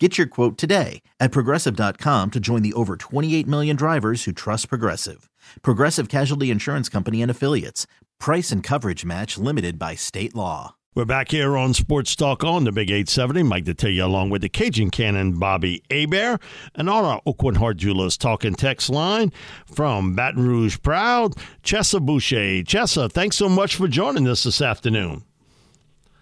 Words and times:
Get 0.00 0.16
your 0.16 0.28
quote 0.28 0.56
today 0.56 1.02
at 1.18 1.32
progressive.com 1.32 2.30
to 2.30 2.38
join 2.38 2.62
the 2.62 2.72
over 2.74 2.96
28 2.96 3.48
million 3.48 3.74
drivers 3.74 4.24
who 4.24 4.32
trust 4.32 4.68
Progressive. 4.68 5.28
Progressive 5.62 6.08
Casualty 6.08 6.52
Insurance 6.52 6.88
Company 6.88 7.20
and 7.20 7.30
Affiliates. 7.30 7.88
Price 8.20 8.52
and 8.52 8.62
coverage 8.62 9.04
match 9.04 9.38
limited 9.38 9.76
by 9.76 9.96
state 9.96 10.36
law. 10.36 10.76
We're 10.94 11.04
back 11.04 11.30
here 11.30 11.56
on 11.56 11.74
Sports 11.74 12.16
Talk 12.16 12.42
on 12.44 12.64
the 12.64 12.72
Big 12.72 12.90
870. 12.90 13.42
Mike 13.42 13.64
Detillier 13.64 14.04
along 14.04 14.30
with 14.30 14.42
the 14.42 14.48
Cajun 14.48 14.90
Cannon 14.90 15.38
Bobby 15.38 15.82
Hebert 15.90 16.40
and 16.74 16.88
on 16.88 17.04
our 17.04 17.20
Aucoin 17.26 17.56
Hart 17.56 17.76
Jewelers 17.76 18.16
talking 18.16 18.54
text 18.54 18.90
line 18.90 19.32
from 19.66 20.14
Baton 20.14 20.46
Rouge 20.46 20.78
Proud, 20.80 21.34
Chessa 21.62 22.04
Bouche. 22.04 22.64
Chessa, 22.64 23.10
thanks 23.10 23.36
so 23.36 23.48
much 23.48 23.74
for 23.76 23.88
joining 23.88 24.28
us 24.28 24.44
this 24.44 24.62
afternoon. 24.62 25.24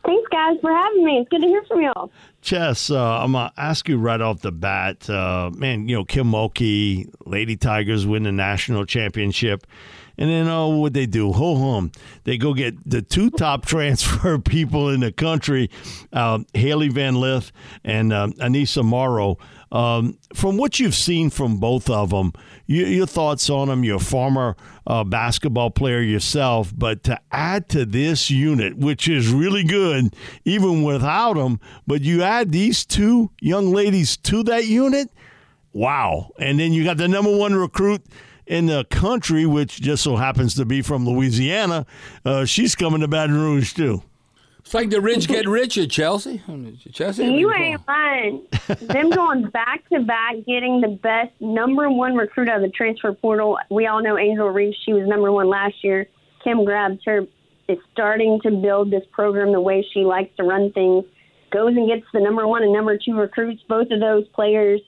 Thanks, 0.04 0.28
guys, 0.30 0.56
for 0.60 0.70
having 0.70 1.04
me. 1.04 1.18
It's 1.18 1.28
good 1.30 1.42
to 1.42 1.48
hear 1.48 1.64
from 1.64 1.82
y'all. 1.82 2.10
Chess, 2.46 2.92
uh, 2.92 3.18
I'm 3.18 3.32
going 3.32 3.50
to 3.50 3.60
ask 3.60 3.88
you 3.88 3.98
right 3.98 4.20
off 4.20 4.40
the 4.40 4.52
bat. 4.52 5.10
Uh, 5.10 5.50
man, 5.52 5.88
you 5.88 5.96
know, 5.96 6.04
Kim 6.04 6.30
Mulkey, 6.30 7.12
Lady 7.26 7.56
Tigers 7.56 8.06
win 8.06 8.22
the 8.22 8.30
national 8.30 8.86
championship. 8.86 9.66
And 10.18 10.30
then, 10.30 10.48
oh, 10.48 10.68
what 10.68 10.94
they 10.94 11.06
do? 11.06 11.32
Ho 11.32 11.56
hum. 11.56 11.92
They 12.24 12.38
go 12.38 12.54
get 12.54 12.88
the 12.88 13.02
two 13.02 13.30
top 13.30 13.66
transfer 13.66 14.38
people 14.38 14.88
in 14.88 15.00
the 15.00 15.12
country, 15.12 15.70
uh, 16.12 16.40
Hailey 16.54 16.88
Van 16.88 17.20
Lith 17.20 17.52
and 17.84 18.12
uh, 18.12 18.28
Aneesah 18.38 18.84
Morrow. 18.84 19.38
Um, 19.72 20.16
from 20.32 20.56
what 20.56 20.78
you've 20.78 20.94
seen 20.94 21.28
from 21.28 21.58
both 21.58 21.90
of 21.90 22.10
them, 22.10 22.32
you, 22.66 22.86
your 22.86 23.06
thoughts 23.06 23.50
on 23.50 23.68
them, 23.68 23.82
you're 23.84 23.96
a 23.96 24.00
former 24.00 24.56
uh, 24.86 25.02
basketball 25.02 25.70
player 25.70 26.00
yourself, 26.00 26.72
but 26.76 27.02
to 27.04 27.20
add 27.32 27.68
to 27.70 27.84
this 27.84 28.30
unit, 28.30 28.76
which 28.78 29.08
is 29.08 29.28
really 29.28 29.64
good, 29.64 30.14
even 30.44 30.82
without 30.84 31.34
them, 31.34 31.60
but 31.86 32.00
you 32.00 32.22
add 32.22 32.52
these 32.52 32.86
two 32.86 33.30
young 33.40 33.72
ladies 33.72 34.16
to 34.18 34.44
that 34.44 34.66
unit, 34.66 35.10
wow. 35.72 36.30
And 36.38 36.60
then 36.60 36.72
you 36.72 36.84
got 36.84 36.96
the 36.96 37.08
number 37.08 37.36
one 37.36 37.54
recruit 37.54 38.02
in 38.46 38.66
the 38.66 38.84
country, 38.90 39.46
which 39.46 39.80
just 39.80 40.02
so 40.02 40.16
happens 40.16 40.54
to 40.54 40.64
be 40.64 40.82
from 40.82 41.06
Louisiana. 41.06 41.86
Uh, 42.24 42.44
she's 42.44 42.74
coming 42.74 43.00
to 43.00 43.08
Baton 43.08 43.34
Rouge, 43.34 43.72
too. 43.72 44.02
It's 44.60 44.74
like 44.74 44.90
the 44.90 45.00
rich 45.00 45.28
get 45.28 45.46
richer, 45.46 45.82
Chessa. 45.82 46.40
Chessa, 46.90 47.38
you 47.38 47.52
ain't 47.52 47.86
lying. 47.86 48.46
Them 48.80 49.10
going 49.10 49.48
back 49.50 49.88
to 49.90 50.00
back, 50.00 50.34
getting 50.44 50.80
the 50.80 50.88
best 50.88 51.30
number 51.38 51.88
one 51.88 52.16
recruit 52.16 52.48
out 52.48 52.56
of 52.56 52.62
the 52.62 52.70
transfer 52.70 53.12
portal. 53.12 53.58
We 53.70 53.86
all 53.86 54.02
know 54.02 54.18
Angel 54.18 54.48
Reese. 54.48 54.74
She 54.84 54.92
was 54.92 55.06
number 55.06 55.30
one 55.30 55.48
last 55.48 55.84
year. 55.84 56.08
Kim 56.42 56.64
grabs 56.64 56.98
her. 57.04 57.26
Is 57.68 57.78
starting 57.92 58.40
to 58.42 58.50
build 58.52 58.92
this 58.92 59.02
program 59.10 59.52
the 59.52 59.60
way 59.60 59.84
she 59.92 60.00
likes 60.00 60.36
to 60.36 60.44
run 60.44 60.72
things. 60.72 61.04
Goes 61.52 61.76
and 61.76 61.88
gets 61.88 62.06
the 62.12 62.20
number 62.20 62.46
one 62.46 62.62
and 62.62 62.72
number 62.72 62.96
two 62.96 63.16
recruits. 63.16 63.62
Both 63.68 63.90
of 63.90 63.98
those 63.98 64.26
players 64.28 64.80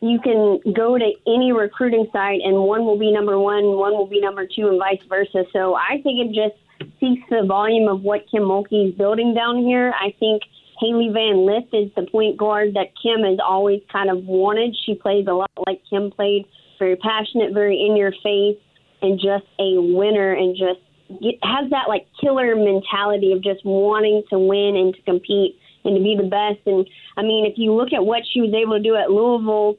you 0.00 0.20
can 0.20 0.60
go 0.74 0.98
to 0.98 1.10
any 1.26 1.52
recruiting 1.52 2.06
site 2.12 2.40
and 2.44 2.56
one 2.56 2.84
will 2.84 2.98
be 2.98 3.12
number 3.12 3.38
one, 3.38 3.76
one 3.76 3.92
will 3.92 4.06
be 4.06 4.20
number 4.20 4.46
two, 4.46 4.68
and 4.68 4.78
vice 4.78 5.00
versa. 5.08 5.44
So 5.52 5.74
I 5.74 6.00
think 6.02 6.20
it 6.20 6.34
just 6.34 6.56
speaks 6.96 7.22
the 7.30 7.44
volume 7.46 7.88
of 7.88 8.02
what 8.02 8.22
Kim 8.30 8.42
Mulkey 8.42 8.90
is 8.90 8.94
building 8.94 9.34
down 9.34 9.58
here. 9.58 9.94
I 9.98 10.14
think 10.20 10.42
Hailey 10.80 11.08
Van 11.12 11.46
Lith 11.46 11.72
is 11.72 11.90
the 11.96 12.06
point 12.10 12.36
guard 12.36 12.74
that 12.74 12.92
Kim 13.02 13.24
has 13.24 13.38
always 13.42 13.80
kind 13.90 14.10
of 14.10 14.24
wanted. 14.24 14.76
She 14.84 14.94
plays 14.94 15.26
a 15.26 15.32
lot 15.32 15.50
like 15.66 15.80
Kim 15.88 16.10
played, 16.10 16.44
very 16.78 16.96
passionate, 16.96 17.54
very 17.54 17.80
in 17.80 17.96
your 17.96 18.12
face, 18.22 18.60
and 19.00 19.18
just 19.18 19.46
a 19.58 19.80
winner, 19.80 20.32
and 20.32 20.54
just 20.54 20.80
get, 21.22 21.36
has 21.42 21.70
that 21.70 21.88
like 21.88 22.06
killer 22.20 22.54
mentality 22.54 23.32
of 23.32 23.42
just 23.42 23.64
wanting 23.64 24.22
to 24.28 24.38
win 24.38 24.76
and 24.76 24.94
to 24.94 25.02
compete 25.02 25.58
and 25.84 25.96
to 25.96 26.02
be 26.02 26.16
the 26.16 26.28
best. 26.28 26.60
And 26.66 26.86
I 27.16 27.22
mean, 27.22 27.46
if 27.46 27.54
you 27.56 27.72
look 27.72 27.92
at 27.94 28.04
what 28.04 28.22
she 28.30 28.42
was 28.42 28.52
able 28.52 28.76
to 28.76 28.82
do 28.82 28.96
at 28.96 29.10
Louisville 29.10 29.78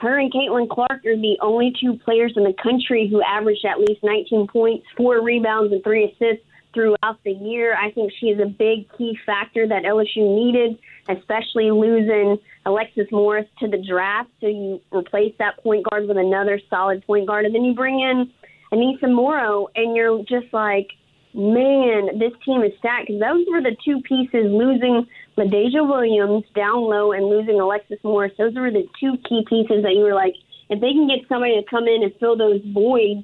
her 0.00 0.18
and 0.18 0.32
Caitlin 0.32 0.68
Clark 0.68 1.06
are 1.06 1.16
the 1.16 1.36
only 1.40 1.72
two 1.80 1.98
players 2.04 2.34
in 2.36 2.44
the 2.44 2.54
country 2.62 3.08
who 3.08 3.22
averaged 3.22 3.64
at 3.64 3.80
least 3.80 4.02
19 4.02 4.46
points, 4.48 4.86
four 4.96 5.22
rebounds, 5.22 5.72
and 5.72 5.82
three 5.82 6.04
assists 6.04 6.44
throughout 6.74 7.18
the 7.24 7.32
year. 7.32 7.74
I 7.74 7.90
think 7.90 8.12
she 8.20 8.26
is 8.26 8.38
a 8.38 8.44
big 8.44 8.92
key 8.98 9.18
factor 9.24 9.66
that 9.66 9.84
LSU 9.84 10.18
needed, 10.18 10.78
especially 11.08 11.70
losing 11.70 12.36
Alexis 12.66 13.06
Morris 13.10 13.46
to 13.60 13.68
the 13.68 13.78
draft. 13.78 14.28
So 14.42 14.48
you 14.48 14.82
replace 14.92 15.34
that 15.38 15.62
point 15.62 15.86
guard 15.88 16.06
with 16.06 16.18
another 16.18 16.60
solid 16.68 17.04
point 17.06 17.26
guard, 17.26 17.46
and 17.46 17.54
then 17.54 17.64
you 17.64 17.74
bring 17.74 18.00
in 18.00 18.30
Aneesah 18.72 19.10
Morrow, 19.10 19.68
and 19.74 19.96
you're 19.96 20.22
just 20.24 20.52
like, 20.52 20.90
man, 21.36 22.18
this 22.18 22.32
team 22.44 22.62
is 22.62 22.72
stacked 22.78 23.08
because 23.08 23.20
those 23.20 23.44
were 23.50 23.60
the 23.60 23.76
two 23.84 24.00
pieces 24.00 24.48
losing 24.48 25.06
LaDazhia 25.36 25.86
Williams 25.86 26.44
down 26.56 26.80
low 26.88 27.12
and 27.12 27.28
losing 27.28 27.60
Alexis 27.60 27.98
Morris. 28.02 28.32
Those 28.38 28.54
were 28.54 28.70
the 28.70 28.88
two 28.98 29.14
key 29.28 29.44
pieces 29.48 29.84
that 29.84 29.92
you 29.92 30.04
were 30.04 30.14
like, 30.14 30.34
if 30.70 30.80
they 30.80 30.92
can 30.96 31.06
get 31.06 31.28
somebody 31.28 31.60
to 31.60 31.68
come 31.68 31.84
in 31.84 32.02
and 32.02 32.12
fill 32.18 32.36
those 32.36 32.60
voids, 32.72 33.22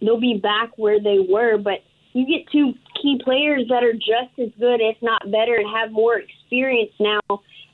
they'll 0.00 0.20
be 0.20 0.38
back 0.40 0.76
where 0.76 1.00
they 1.00 1.24
were. 1.26 1.56
But 1.56 1.80
you 2.12 2.26
get 2.28 2.50
two 2.52 2.74
key 3.00 3.18
players 3.24 3.64
that 3.70 3.82
are 3.82 3.94
just 3.94 4.38
as 4.38 4.52
good, 4.60 4.80
if 4.84 4.96
not 5.00 5.24
better, 5.32 5.56
and 5.56 5.66
have 5.74 5.90
more 5.90 6.20
experience 6.20 6.92
now. 7.00 7.20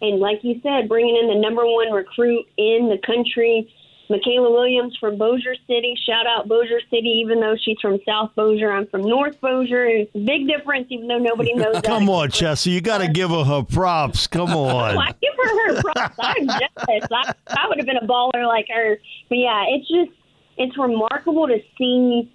And 0.00 0.20
like 0.20 0.38
you 0.42 0.60
said, 0.62 0.88
bringing 0.88 1.18
in 1.20 1.28
the 1.28 1.40
number 1.40 1.66
one 1.66 1.92
recruit 1.92 2.46
in 2.56 2.88
the 2.88 2.98
country 3.04 3.68
Mikaylah 4.10 4.50
Williams 4.50 4.96
from 4.98 5.16
Bossier 5.16 5.54
City. 5.68 5.94
Shout 6.04 6.26
out 6.26 6.48
Bossier 6.48 6.80
City, 6.90 7.22
even 7.24 7.40
though 7.40 7.54
she's 7.62 7.78
from 7.80 7.98
South 8.06 8.32
Bossier. 8.34 8.72
I'm 8.72 8.88
from 8.88 9.02
North 9.02 9.40
Bossier. 9.40 9.86
It's 9.86 10.14
a 10.14 10.18
big 10.18 10.48
difference, 10.48 10.88
even 10.90 11.06
though 11.06 11.18
nobody 11.18 11.54
knows 11.54 11.74
that. 11.74 11.84
Come 11.84 12.10
on, 12.10 12.28
Chessa. 12.30 12.66
You 12.66 12.80
got 12.80 12.98
to 12.98 13.08
give 13.08 13.30
her 13.30 13.44
her 13.44 13.62
props. 13.62 14.26
Come 14.26 14.50
oh, 14.54 14.64
on. 14.66 14.98
I 14.98 15.12
give 15.22 15.32
her 15.36 15.74
her 15.74 15.80
props. 15.80 16.16
I'm 16.18 16.46
jealous. 16.46 17.08
I, 17.12 17.34
I 17.48 17.68
would 17.68 17.78
have 17.78 17.86
been 17.86 17.98
a 17.98 18.06
baller 18.06 18.46
like 18.46 18.66
her. 18.68 18.98
But 19.28 19.38
yeah, 19.38 19.64
it's 19.68 19.88
just, 19.88 20.18
it's 20.58 20.76
remarkable 20.76 21.46
to 21.46 21.58
see 21.78 22.30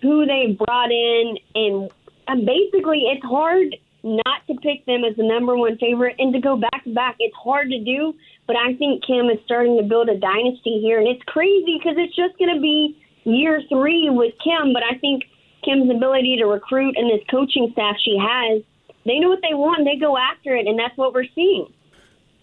who 0.00 0.24
they 0.24 0.58
brought 0.58 0.90
in. 0.90 1.36
And, 1.54 1.90
and 2.28 2.46
basically, 2.46 3.04
it's 3.12 3.24
hard 3.24 3.76
not 4.02 4.46
to 4.46 4.54
pick 4.62 4.86
them 4.86 5.04
as 5.04 5.16
the 5.16 5.22
number 5.24 5.54
one 5.54 5.76
favorite 5.76 6.16
and 6.18 6.32
to 6.32 6.40
go 6.40 6.56
back 6.56 6.84
to 6.84 6.94
back. 6.94 7.16
It's 7.18 7.36
hard 7.36 7.68
to 7.70 7.84
do 7.84 8.14
but 8.50 8.56
I 8.56 8.74
think 8.74 9.06
Kim 9.06 9.30
is 9.30 9.38
starting 9.44 9.76
to 9.76 9.84
build 9.84 10.08
a 10.08 10.18
dynasty 10.18 10.80
here, 10.82 10.98
and 10.98 11.06
it's 11.06 11.22
crazy 11.26 11.78
because 11.78 11.94
it's 11.96 12.16
just 12.16 12.36
going 12.36 12.52
to 12.52 12.60
be 12.60 13.00
year 13.22 13.62
three 13.68 14.10
with 14.10 14.34
Kim. 14.42 14.72
But 14.72 14.82
I 14.82 14.98
think 14.98 15.22
Kim's 15.64 15.88
ability 15.88 16.38
to 16.38 16.46
recruit 16.46 16.96
and 16.98 17.08
this 17.08 17.24
coaching 17.30 17.68
staff 17.74 17.94
she 18.04 18.18
has, 18.20 18.60
they 19.06 19.20
know 19.20 19.28
what 19.28 19.38
they 19.48 19.54
want, 19.54 19.78
and 19.78 19.86
they 19.86 19.94
go 19.94 20.18
after 20.18 20.56
it, 20.56 20.66
and 20.66 20.76
that's 20.76 20.98
what 20.98 21.14
we're 21.14 21.30
seeing. 21.32 21.72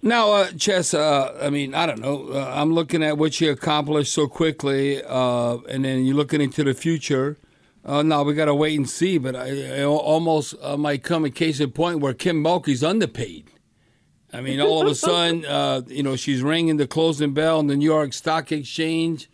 Now, 0.01 0.31
uh, 0.31 0.51
Chess, 0.51 0.93
uh, 0.93 1.37
I 1.41 1.49
mean, 1.49 1.75
I 1.75 1.85
don't 1.85 1.99
know. 1.99 2.29
Uh, 2.29 2.53
I'm 2.55 2.73
looking 2.73 3.03
at 3.03 3.17
what 3.17 3.41
you 3.41 3.51
accomplished 3.51 4.13
so 4.13 4.29
quickly, 4.29 5.03
uh, 5.03 5.57
and 5.67 5.83
then 5.83 6.05
you're 6.05 6.15
looking 6.15 6.39
into 6.39 6.63
the 6.63 6.73
future. 6.73 7.35
Uh, 7.83 8.01
no, 8.01 8.23
we 8.23 8.33
got 8.33 8.45
to 8.45 8.55
wait 8.55 8.77
and 8.77 8.89
see. 8.89 9.17
But 9.17 9.35
I, 9.35 9.81
I 9.81 9.83
almost 9.83 10.55
uh, 10.61 10.77
might 10.77 11.03
come 11.03 11.25
a 11.25 11.29
case 11.29 11.59
in 11.59 11.71
point 11.71 11.99
where 11.99 12.13
Kim 12.13 12.41
Mulkey's 12.41 12.81
underpaid. 12.81 13.51
I 14.33 14.41
mean, 14.41 14.59
all 14.59 14.81
of 14.81 14.87
a 14.87 14.95
sudden, 14.95 15.45
uh, 15.47 15.81
you 15.87 16.03
know, 16.03 16.15
she's 16.15 16.41
ringing 16.41 16.77
the 16.77 16.87
closing 16.87 17.33
bell 17.33 17.59
in 17.59 17.67
the 17.67 17.75
New 17.75 17.85
York 17.85 18.13
Stock 18.13 18.51
Exchange. 18.51 19.29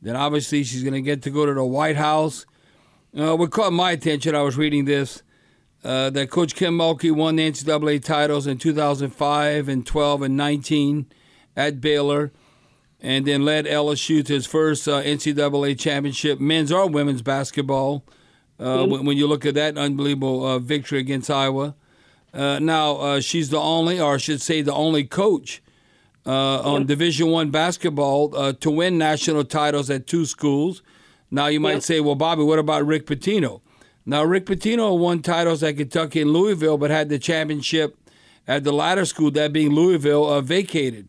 Then 0.00 0.16
obviously 0.16 0.64
she's 0.64 0.82
going 0.82 0.94
to 0.94 1.02
get 1.02 1.22
to 1.22 1.30
go 1.30 1.44
to 1.46 1.54
the 1.54 1.64
White 1.64 1.96
House. 1.96 2.46
Uh, 3.18 3.36
what 3.36 3.50
caught 3.50 3.72
my 3.72 3.92
attention, 3.92 4.34
I 4.34 4.42
was 4.42 4.56
reading 4.56 4.84
this, 4.84 5.22
uh, 5.82 6.10
that 6.10 6.30
Coach 6.30 6.54
Kim 6.54 6.76
Mulkey 6.76 7.10
won 7.10 7.36
the 7.36 7.50
NCAA 7.50 8.02
titles 8.02 8.46
in 8.46 8.58
2005 8.58 9.68
and 9.68 9.86
12 9.86 10.22
and 10.22 10.36
19 10.36 11.06
at 11.56 11.80
Baylor, 11.80 12.32
and 13.00 13.26
then 13.26 13.44
led 13.44 13.64
LSU 13.64 14.24
to 14.24 14.32
his 14.32 14.46
first 14.46 14.86
uh, 14.86 15.02
NCAA 15.02 15.78
championship, 15.78 16.38
men's 16.38 16.70
or 16.70 16.88
women's 16.88 17.22
basketball. 17.22 18.04
Uh, 18.60 18.84
when, 18.86 19.06
when, 19.06 19.16
you 19.16 19.28
look 19.28 19.46
at 19.46 19.54
that 19.54 19.78
unbelievable 19.78 20.44
uh, 20.44 20.58
victory 20.58 20.98
against 20.98 21.30
Iowa. 21.30 21.76
Uh, 22.32 22.58
now 22.58 22.96
uh, 22.96 23.20
she's 23.20 23.50
the 23.50 23.58
only, 23.58 24.00
or 24.00 24.14
I 24.14 24.16
should 24.18 24.42
say, 24.42 24.62
the 24.62 24.74
only 24.74 25.04
coach 25.04 25.62
uh, 26.26 26.60
on 26.60 26.86
Division 26.86 27.28
One 27.30 27.50
basketball 27.50 28.36
uh, 28.36 28.52
to 28.54 28.70
win 28.70 28.98
national 28.98 29.44
titles 29.44 29.88
at 29.88 30.06
two 30.06 30.26
schools. 30.26 30.82
Now 31.30 31.46
you 31.46 31.60
might 31.60 31.82
say, 31.82 32.00
well, 32.00 32.14
Bobby, 32.14 32.42
what 32.42 32.58
about 32.58 32.86
Rick 32.86 33.06
Pitino? 33.06 33.60
Now 34.04 34.24
Rick 34.24 34.46
Pitino 34.46 34.98
won 34.98 35.22
titles 35.22 35.62
at 35.62 35.76
Kentucky 35.76 36.22
and 36.22 36.32
Louisville, 36.32 36.78
but 36.78 36.90
had 36.90 37.08
the 37.08 37.18
championship 37.18 37.96
at 38.46 38.64
the 38.64 38.72
latter 38.72 39.04
school, 39.04 39.30
that 39.32 39.52
being 39.52 39.70
Louisville, 39.70 40.26
uh, 40.26 40.40
vacated. 40.40 41.08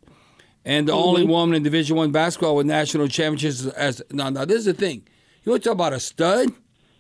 And 0.65 0.87
the 0.87 0.91
mm-hmm. 0.91 1.01
only 1.01 1.25
woman 1.25 1.55
in 1.55 1.63
Division 1.63 1.95
One 1.95 2.11
basketball 2.11 2.55
with 2.57 2.65
national 2.65 3.07
championships 3.07 3.65
as 3.65 4.01
now. 4.11 4.29
Now 4.29 4.45
this 4.45 4.57
is 4.57 4.65
the 4.65 4.73
thing. 4.73 5.07
You 5.43 5.51
want 5.51 5.63
to 5.63 5.69
talk 5.69 5.75
about 5.75 5.93
a 5.93 5.99
stud? 5.99 6.51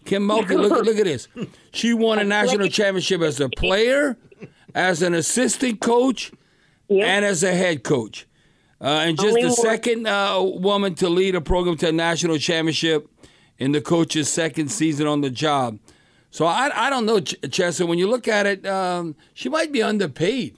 Kim 0.09 0.27
Mulkey, 0.27 0.57
look, 0.59 0.71
look 0.85 0.97
at 0.97 1.03
this. 1.03 1.27
She 1.71 1.93
won 1.93 2.17
a 2.17 2.23
national 2.23 2.67
championship 2.69 3.21
as 3.21 3.39
a 3.39 3.47
player, 3.47 4.17
as 4.73 5.03
an 5.03 5.13
assistant 5.13 5.81
coach, 5.81 6.31
yep. 6.87 7.07
and 7.07 7.23
as 7.23 7.43
a 7.43 7.53
head 7.53 7.83
coach. 7.83 8.25
Uh, 8.81 9.03
and 9.05 9.17
just 9.17 9.37
Only 9.37 9.43
the 9.43 9.51
second 9.51 10.07
uh, 10.07 10.41
woman 10.41 10.95
to 10.95 11.09
lead 11.09 11.35
a 11.35 11.41
program 11.41 11.77
to 11.77 11.89
a 11.89 11.91
national 11.91 12.39
championship 12.39 13.07
in 13.59 13.71
the 13.71 13.81
coach's 13.81 14.29
second 14.29 14.69
season 14.69 15.05
on 15.05 15.21
the 15.21 15.29
job. 15.29 15.77
So 16.31 16.47
I, 16.47 16.71
I 16.73 16.89
don't 16.89 17.05
know, 17.05 17.19
Ch- 17.19 17.39
Chessa. 17.41 17.87
When 17.87 17.99
you 17.99 18.07
look 18.07 18.27
at 18.27 18.47
it, 18.47 18.65
um, 18.65 19.15
she 19.35 19.47
might 19.47 19.71
be 19.71 19.83
underpaid. 19.83 20.57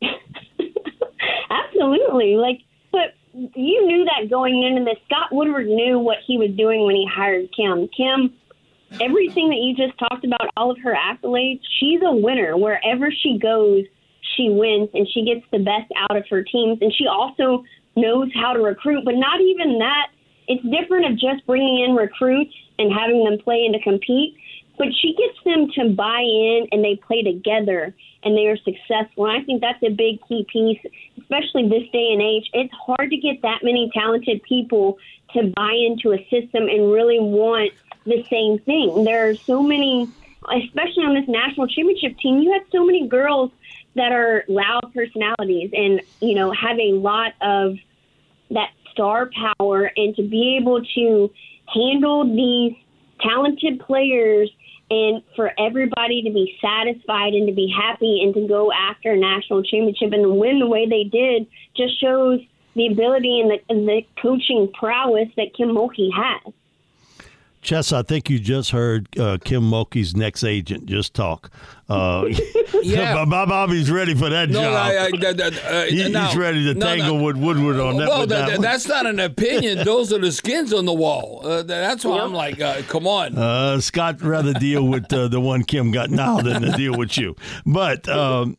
Absolutely. 1.50 2.36
Like, 2.36 2.60
but 2.90 3.14
you 3.34 3.86
knew 3.86 4.06
that 4.06 4.30
going 4.30 4.62
into 4.62 4.84
this. 4.84 4.96
Scott 5.04 5.28
Woodward 5.30 5.66
knew 5.66 5.98
what 5.98 6.18
he 6.26 6.38
was 6.38 6.52
doing 6.56 6.86
when 6.86 6.94
he 6.94 7.06
hired 7.12 7.50
Kim. 7.54 7.88
Kim, 7.94 8.32
everything 9.00 9.50
that 9.50 9.56
you 9.56 9.74
just 9.76 9.98
talked 9.98 10.24
about, 10.24 10.50
all 10.56 10.70
of 10.70 10.78
her 10.82 10.94
accolades, 10.94 11.60
she's 11.78 12.00
a 12.04 12.12
winner 12.12 12.56
wherever 12.56 13.10
she 13.10 13.38
goes 13.38 13.84
she 14.36 14.48
wins 14.50 14.88
and 14.94 15.06
she 15.12 15.24
gets 15.24 15.44
the 15.50 15.58
best 15.58 15.90
out 15.96 16.16
of 16.16 16.24
her 16.30 16.42
teams. 16.42 16.78
And 16.80 16.92
she 16.94 17.06
also 17.06 17.64
knows 17.96 18.30
how 18.34 18.52
to 18.52 18.60
recruit, 18.60 19.04
but 19.04 19.14
not 19.14 19.40
even 19.40 19.78
that. 19.78 20.08
It's 20.46 20.62
different 20.64 21.06
of 21.06 21.12
just 21.18 21.46
bringing 21.46 21.84
in 21.84 21.94
recruits 21.94 22.54
and 22.78 22.92
having 22.92 23.24
them 23.24 23.38
play 23.42 23.64
and 23.66 23.74
to 23.74 23.82
compete, 23.82 24.36
but 24.78 24.88
she 25.02 25.14
gets 25.14 25.38
them 25.44 25.68
to 25.74 25.94
buy 25.94 26.20
in 26.20 26.68
and 26.72 26.82
they 26.82 26.96
play 26.96 27.22
together 27.22 27.94
and 28.22 28.36
they 28.36 28.46
are 28.46 28.56
successful. 28.56 29.26
And 29.26 29.36
I 29.36 29.44
think 29.44 29.60
that's 29.60 29.82
a 29.82 29.90
big 29.90 30.20
key 30.26 30.46
piece, 30.50 30.80
especially 31.18 31.68
this 31.68 31.88
day 31.92 32.10
and 32.12 32.22
age. 32.22 32.48
It's 32.52 32.72
hard 32.74 33.10
to 33.10 33.16
get 33.16 33.42
that 33.42 33.60
many 33.62 33.90
talented 33.92 34.42
people 34.42 34.98
to 35.34 35.52
buy 35.54 35.72
into 35.72 36.12
a 36.12 36.18
system 36.30 36.68
and 36.68 36.90
really 36.90 37.20
want 37.20 37.72
the 38.08 38.24
same 38.30 38.58
thing. 38.60 39.04
There 39.04 39.28
are 39.30 39.34
so 39.46 39.62
many, 39.62 40.10
especially 40.42 41.04
on 41.04 41.14
this 41.14 41.28
national 41.28 41.68
championship 41.68 42.18
team, 42.18 42.40
you 42.40 42.52
had 42.52 42.62
so 42.72 42.84
many 42.84 43.06
girls 43.06 43.50
that 43.94 44.12
are 44.12 44.44
loud 44.48 44.92
personalities 44.94 45.70
and 45.72 46.00
you 46.20 46.34
know 46.34 46.52
have 46.52 46.78
a 46.78 46.92
lot 46.92 47.32
of 47.40 47.76
that 48.50 48.70
star 48.92 49.30
power 49.58 49.90
and 49.96 50.14
to 50.16 50.22
be 50.22 50.58
able 50.60 50.82
to 50.94 51.30
handle 51.72 52.24
these 52.24 52.74
talented 53.20 53.80
players 53.80 54.50
and 54.90 55.22
for 55.36 55.52
everybody 55.58 56.22
to 56.22 56.30
be 56.30 56.56
satisfied 56.62 57.34
and 57.34 57.46
to 57.46 57.54
be 57.54 57.72
happy 57.76 58.22
and 58.22 58.34
to 58.34 58.46
go 58.48 58.72
after 58.72 59.12
a 59.12 59.18
national 59.18 59.62
championship 59.62 60.12
and 60.12 60.38
win 60.38 60.60
the 60.60 60.66
way 60.66 60.88
they 60.88 61.04
did 61.04 61.46
just 61.76 62.00
shows 62.00 62.40
the 62.74 62.86
ability 62.86 63.40
and 63.40 63.50
the, 63.50 63.58
and 63.68 63.88
the 63.88 64.02
coaching 64.22 64.72
prowess 64.72 65.28
that 65.36 65.54
Kim 65.54 65.70
Mulkey 65.70 66.08
has. 66.14 66.52
Chess, 67.60 67.92
I 67.92 68.02
think 68.02 68.30
you 68.30 68.38
just 68.38 68.70
heard 68.70 69.08
uh, 69.18 69.38
Kim 69.44 69.62
Mulkey's 69.62 70.14
next 70.14 70.44
agent 70.44 70.86
just 70.86 71.12
talk. 71.14 71.50
Uh, 71.88 72.26
yeah, 72.82 73.24
Bob 73.24 73.48
Bobby's 73.48 73.90
ready 73.90 74.14
for 74.14 74.28
that 74.28 74.48
no, 74.48 74.60
job. 74.60 74.74
I, 74.74 74.96
I, 74.96 75.06
uh, 75.06 75.84
he, 75.86 76.08
now, 76.08 76.26
he's 76.26 76.36
ready 76.36 76.64
to 76.64 76.74
no, 76.74 76.86
tangle 76.86 77.18
no, 77.18 77.24
with 77.24 77.36
Woodward 77.36 77.80
on 77.80 77.96
that. 77.96 78.08
Well, 78.08 78.26
that, 78.26 78.48
that 78.48 78.60
that's 78.60 78.86
not 78.86 79.06
an 79.06 79.18
opinion. 79.18 79.78
Those 79.84 80.12
are 80.12 80.18
the 80.18 80.32
skins 80.32 80.72
on 80.72 80.84
the 80.84 80.94
wall. 80.94 81.40
Uh, 81.44 81.62
that's 81.62 82.04
why 82.04 82.16
yep. 82.16 82.24
I'm 82.24 82.32
like, 82.32 82.60
uh, 82.60 82.82
come 82.82 83.06
on. 83.06 83.36
Uh, 83.36 83.80
Scott 83.80 84.22
rather 84.22 84.52
deal 84.54 84.86
with 84.86 85.08
the 85.08 85.40
one 85.40 85.64
Kim 85.64 85.90
got 85.90 86.10
now 86.10 86.40
than 86.40 86.62
to 86.62 86.72
deal 86.72 86.96
with 86.96 87.18
you. 87.18 87.34
But 87.66 88.08
um, 88.08 88.56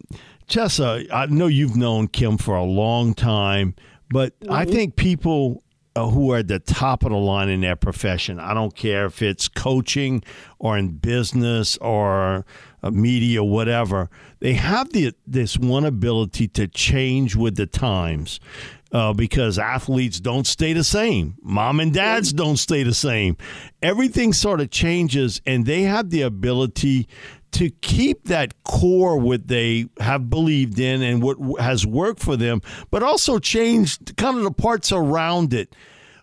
Chessa, 0.48 1.08
I 1.12 1.28
know 1.28 1.48
you've 1.48 1.78
known 1.78 2.08
Kim 2.08 2.38
for 2.38 2.56
a 2.56 2.64
long 2.64 3.14
time, 3.14 3.76
but 4.10 4.38
mm-hmm. 4.40 4.52
I 4.52 4.66
think 4.66 4.96
people 4.96 5.64
who 5.96 6.32
are 6.32 6.38
at 6.38 6.48
the 6.48 6.60
top 6.60 7.04
of 7.04 7.12
the 7.12 7.18
line 7.18 7.50
in 7.50 7.62
their 7.62 7.76
profession. 7.76 8.40
I 8.40 8.54
don't 8.54 8.76
care 8.76 9.06
if 9.06 9.22
it's 9.22 9.48
coaching 9.48 10.24
or 10.60 10.78
in 10.78 10.98
business 10.98 11.78
or 11.78 12.46
uh, 12.84 12.92
media, 12.92 13.44
whatever. 13.44 14.10
They 14.40 14.54
have 14.54 14.92
the, 14.92 15.14
this 15.28 15.58
one 15.58 15.86
ability 15.86 16.48
to 16.50 16.68
change 16.68 17.36
with 17.36 17.56
the 17.56 17.66
times. 17.66 18.40
Uh, 18.92 19.14
because 19.14 19.60
athletes 19.60 20.20
don't 20.20 20.48
stay 20.48 20.74
the 20.74 20.84
same. 20.84 21.36
Mom 21.44 21.80
and 21.80 21.94
dads 21.94 22.34
don't 22.34 22.58
stay 22.58 22.82
the 22.82 22.92
same. 22.92 23.38
Everything 23.84 24.34
sort 24.34 24.60
of 24.60 24.72
changes, 24.72 25.42
and 25.46 25.68
they 25.68 25.84
have 25.84 26.10
the 26.10 26.24
ability 26.24 27.08
to 27.52 27.70
keep 27.70 28.26
that 28.26 28.64
core 28.64 29.18
what 29.18 29.48
they 29.48 29.88
have 30.00 30.30
believed 30.30 30.80
in 30.80 31.02
and 31.02 31.22
what 31.22 31.38
has 31.60 31.86
worked 31.86 32.22
for 32.22 32.38
them, 32.38 32.62
but 32.92 33.04
also 33.04 33.40
change 33.40 33.98
kind 34.16 34.38
of 34.38 34.44
the 34.44 34.52
parts 34.52 34.92
around 34.92 35.54
it. 35.54 35.76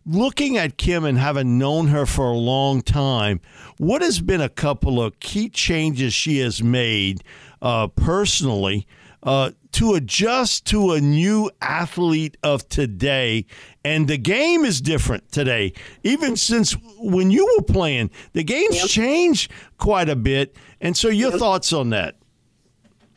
Looking 0.09 0.57
at 0.57 0.77
Kim 0.77 1.05
and 1.05 1.19
having 1.19 1.59
known 1.59 1.89
her 1.89 2.07
for 2.07 2.27
a 2.27 2.37
long 2.37 2.81
time, 2.81 3.41
what 3.79 4.03
has 4.03 4.21
been 4.21 4.41
a 4.41 4.49
couple 4.49 5.03
of 5.03 5.19
key 5.19 5.49
changes 5.49 6.15
she 6.15 6.39
has 6.39 6.63
made 6.63 7.25
uh, 7.61 7.89
personally 7.89 8.87
uh, 9.25 9.51
to 9.77 9.95
adjust 9.95 10.67
to 10.67 10.93
a 10.93 11.01
new 11.01 11.51
athlete 11.61 12.37
of 12.43 12.69
today? 12.69 13.47
And 13.85 14.09
the 14.09 14.19
game 14.19 14.65
is 14.65 14.81
different 14.81 15.31
today. 15.31 15.73
Even 16.03 16.37
since 16.37 16.73
when 16.99 17.31
you 17.31 17.47
were 17.57 17.63
playing, 17.63 18.11
the 18.33 18.43
game's 18.43 18.77
yep. 18.77 18.89
changed 18.89 19.51
quite 19.79 20.09
a 20.09 20.17
bit. 20.17 20.57
And 20.81 20.97
so, 20.97 21.09
your 21.09 21.31
yep. 21.31 21.39
thoughts 21.39 21.73
on 21.73 21.91
that? 21.91 22.17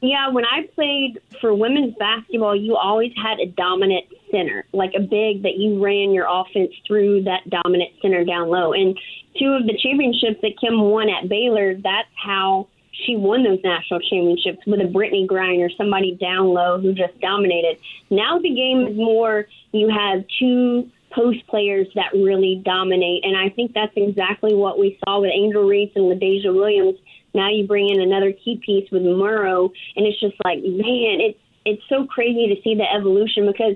Yeah, 0.02 0.30
when 0.30 0.46
I 0.46 0.68
played 0.76 1.20
for 1.42 1.54
women's 1.54 1.96
basketball, 1.96 2.56
you 2.56 2.76
always 2.76 3.12
had 3.22 3.40
a 3.40 3.48
dominant 3.48 4.06
center, 4.32 4.66
like 4.72 4.92
a 4.96 5.02
big 5.02 5.44
that 5.44 5.56
you 5.58 5.84
ran 5.84 6.12
your 6.12 6.28
offense 6.30 6.72
through 6.88 7.24
that 7.24 7.50
dominant 7.50 7.92
center 8.02 8.24
down 8.24 8.50
low. 8.50 8.74
And 8.74 8.98
two 9.38 9.52
of 9.54 9.66
the 9.66 9.78
championships 9.82 10.40
that 10.42 10.60
Kim 10.60 10.80
won 10.80 11.10
at 11.10 11.28
Baylor, 11.28 11.76
that's 11.76 12.10
how 12.16 12.68
she 13.06 13.16
won 13.16 13.44
those 13.44 13.60
national 13.64 14.00
championships 14.02 14.66
with 14.66 14.80
a 14.82 14.86
Brittney 14.86 15.28
Griner, 15.28 15.70
somebody 15.78 16.16
down 16.16 16.48
low 16.48 16.80
who 16.80 16.94
just 16.94 17.20
dominated. 17.20 17.80
Now 18.10 18.40
the 18.40 18.54
game 18.54 18.88
is 18.88 18.98
more 18.98 19.48
you 19.72 19.90
have 19.90 20.24
two 20.40 20.90
post 21.12 21.46
players 21.48 21.88
that 21.96 22.14
really 22.14 22.62
dominate. 22.64 23.26
And 23.26 23.36
I 23.36 23.50
think 23.50 23.74
that's 23.74 23.94
exactly 23.96 24.54
what 24.54 24.78
we 24.78 25.00
saw 25.04 25.22
with 25.22 25.32
Angel 25.34 25.64
Reese 25.64 25.92
and 25.96 26.06
LaDazhia 26.06 26.54
Williams 26.54 27.00
now 27.34 27.50
you 27.50 27.68
bring 27.68 27.90
in 27.90 28.02
another 28.02 28.32
key 28.32 28.62
piece 28.66 28.90
with 28.92 29.04
Morrow, 29.04 29.72
and 29.96 30.06
it's 30.06 30.20
just 30.20 30.36
like, 30.44 30.60
man, 30.60 31.22
it's 31.22 31.40
it's 31.66 31.84
so 31.90 32.06
crazy 32.06 32.48
to 32.54 32.62
see 32.64 32.76
the 32.76 32.90
evolution 32.92 33.46
because 33.46 33.76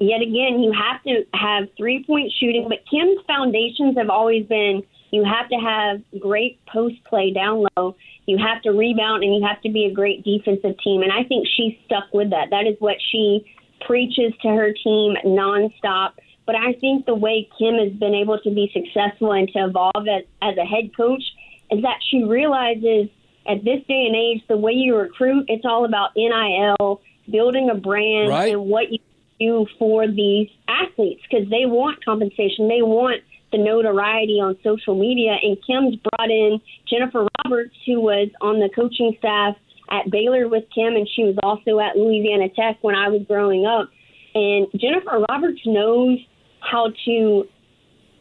yet 0.00 0.20
again 0.20 0.60
you 0.60 0.72
have 0.72 1.02
to 1.04 1.24
have 1.34 1.68
three 1.76 2.04
point 2.04 2.32
shooting, 2.38 2.68
but 2.68 2.78
Kim's 2.88 3.20
foundations 3.26 3.96
have 3.96 4.10
always 4.10 4.46
been 4.46 4.82
you 5.12 5.24
have 5.24 5.48
to 5.50 5.56
have 5.56 6.20
great 6.20 6.58
post 6.66 6.96
play 7.04 7.32
down 7.32 7.64
low, 7.76 7.94
you 8.26 8.38
have 8.38 8.62
to 8.62 8.70
rebound, 8.70 9.22
and 9.22 9.34
you 9.34 9.46
have 9.46 9.60
to 9.62 9.70
be 9.70 9.84
a 9.84 9.92
great 9.92 10.24
defensive 10.24 10.74
team. 10.82 11.02
And 11.02 11.12
I 11.12 11.22
think 11.24 11.46
she's 11.54 11.74
stuck 11.84 12.12
with 12.12 12.30
that. 12.30 12.48
That 12.50 12.66
is 12.66 12.76
what 12.80 12.96
she 13.10 13.44
preaches 13.86 14.32
to 14.40 14.48
her 14.48 14.72
team 14.72 15.16
nonstop. 15.24 16.12
But 16.46 16.56
I 16.56 16.72
think 16.80 17.06
the 17.06 17.14
way 17.14 17.48
Kim 17.58 17.74
has 17.74 17.92
been 17.92 18.14
able 18.14 18.38
to 18.40 18.50
be 18.50 18.72
successful 18.72 19.32
and 19.32 19.48
to 19.52 19.66
evolve 19.66 20.08
as, 20.08 20.24
as 20.40 20.56
a 20.56 20.64
head 20.64 20.96
coach 20.96 21.22
is 21.70 21.82
that 21.82 21.98
she 22.10 22.24
realizes 22.24 23.08
at 23.46 23.64
this 23.64 23.80
day 23.86 24.06
and 24.06 24.16
age, 24.16 24.42
the 24.48 24.56
way 24.56 24.72
you 24.72 24.96
recruit, 24.96 25.44
it's 25.48 25.64
all 25.64 25.84
about 25.84 26.10
NIL, 26.16 27.02
building 27.30 27.70
a 27.70 27.74
brand, 27.74 28.30
right. 28.30 28.52
and 28.52 28.64
what 28.64 28.90
you 28.90 28.98
do 29.40 29.66
for 29.78 30.06
these 30.06 30.48
athletes 30.68 31.22
because 31.28 31.48
they 31.50 31.66
want 31.66 32.04
compensation. 32.04 32.68
They 32.68 32.82
want 32.82 33.22
the 33.52 33.58
notoriety 33.58 34.40
on 34.40 34.56
social 34.64 34.98
media. 34.98 35.36
And 35.40 35.56
Kim's 35.64 35.96
brought 35.96 36.30
in 36.30 36.60
Jennifer 36.88 37.26
Roberts, 37.44 37.74
who 37.86 38.00
was 38.00 38.28
on 38.40 38.58
the 38.58 38.68
coaching 38.74 39.14
staff 39.18 39.56
at 39.90 40.10
Baylor 40.10 40.48
with 40.48 40.64
Kim, 40.74 40.96
and 40.96 41.08
she 41.14 41.24
was 41.24 41.36
also 41.42 41.78
at 41.78 41.96
Louisiana 41.96 42.48
Tech 42.48 42.78
when 42.80 42.94
I 42.94 43.08
was 43.08 43.22
growing 43.28 43.66
up. 43.66 43.90
And 44.34 44.66
Jennifer 44.80 45.24
Roberts 45.28 45.60
knows 45.66 46.18
how 46.60 46.92
to 47.04 47.44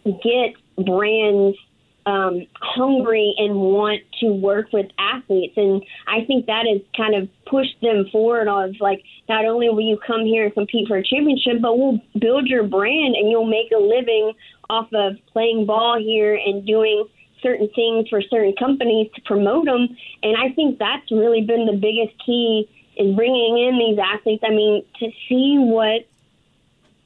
get 0.06 0.56
brands 0.86 1.58
um, 2.06 2.46
hungry 2.56 3.34
and 3.38 3.56
want 3.56 4.02
to 4.22 4.28
work 4.28 4.68
with 4.74 4.88
athletes. 4.98 5.54
And 5.58 5.84
I 6.08 6.26
think 6.26 6.48
that 6.48 6.66
has 6.72 6.82
kind 6.96 7.16
of 7.16 7.30
pushed 7.46 7.80
them 7.82 8.06
forward 8.12 8.48
of 8.48 8.76
like, 8.80 9.04
not 9.30 9.46
only 9.46 9.70
will 9.70 9.82
you 9.82 10.00
come 10.06 10.26
here 10.26 10.46
and 10.46 10.54
compete 10.54 10.88
for 10.88 10.98
a 10.98 11.04
championship, 11.04 11.62
but 11.62 11.78
we'll 11.78 12.00
build 12.20 12.48
your 12.48 12.64
brand 12.64 13.16
and 13.16 13.30
you'll 13.30 13.46
make 13.46 13.72
a 13.72 13.80
living 13.80 14.34
off 14.70 14.88
of 14.94 15.14
playing 15.32 15.66
ball 15.66 16.00
here 16.00 16.36
and 16.36 16.66
doing 16.66 17.06
certain 17.42 17.70
things 17.76 18.08
for 18.10 18.22
certain 18.22 18.54
companies 18.58 19.10
to 19.16 19.22
promote 19.22 19.66
them. 19.66 19.88
And 20.24 20.38
I 20.38 20.54
think 20.54 20.80
that's 20.80 21.12
really 21.12 21.42
been 21.42 21.66
the 21.66 21.78
biggest 21.78 22.14
key 22.26 22.70
is 22.98 23.16
bringing 23.16 23.58
in 23.58 23.80
these 23.80 23.98
athletes. 23.98 24.44
I 24.46 24.52
mean, 24.52 24.84
to 25.00 25.08
see 25.28 25.58
what 25.58 26.08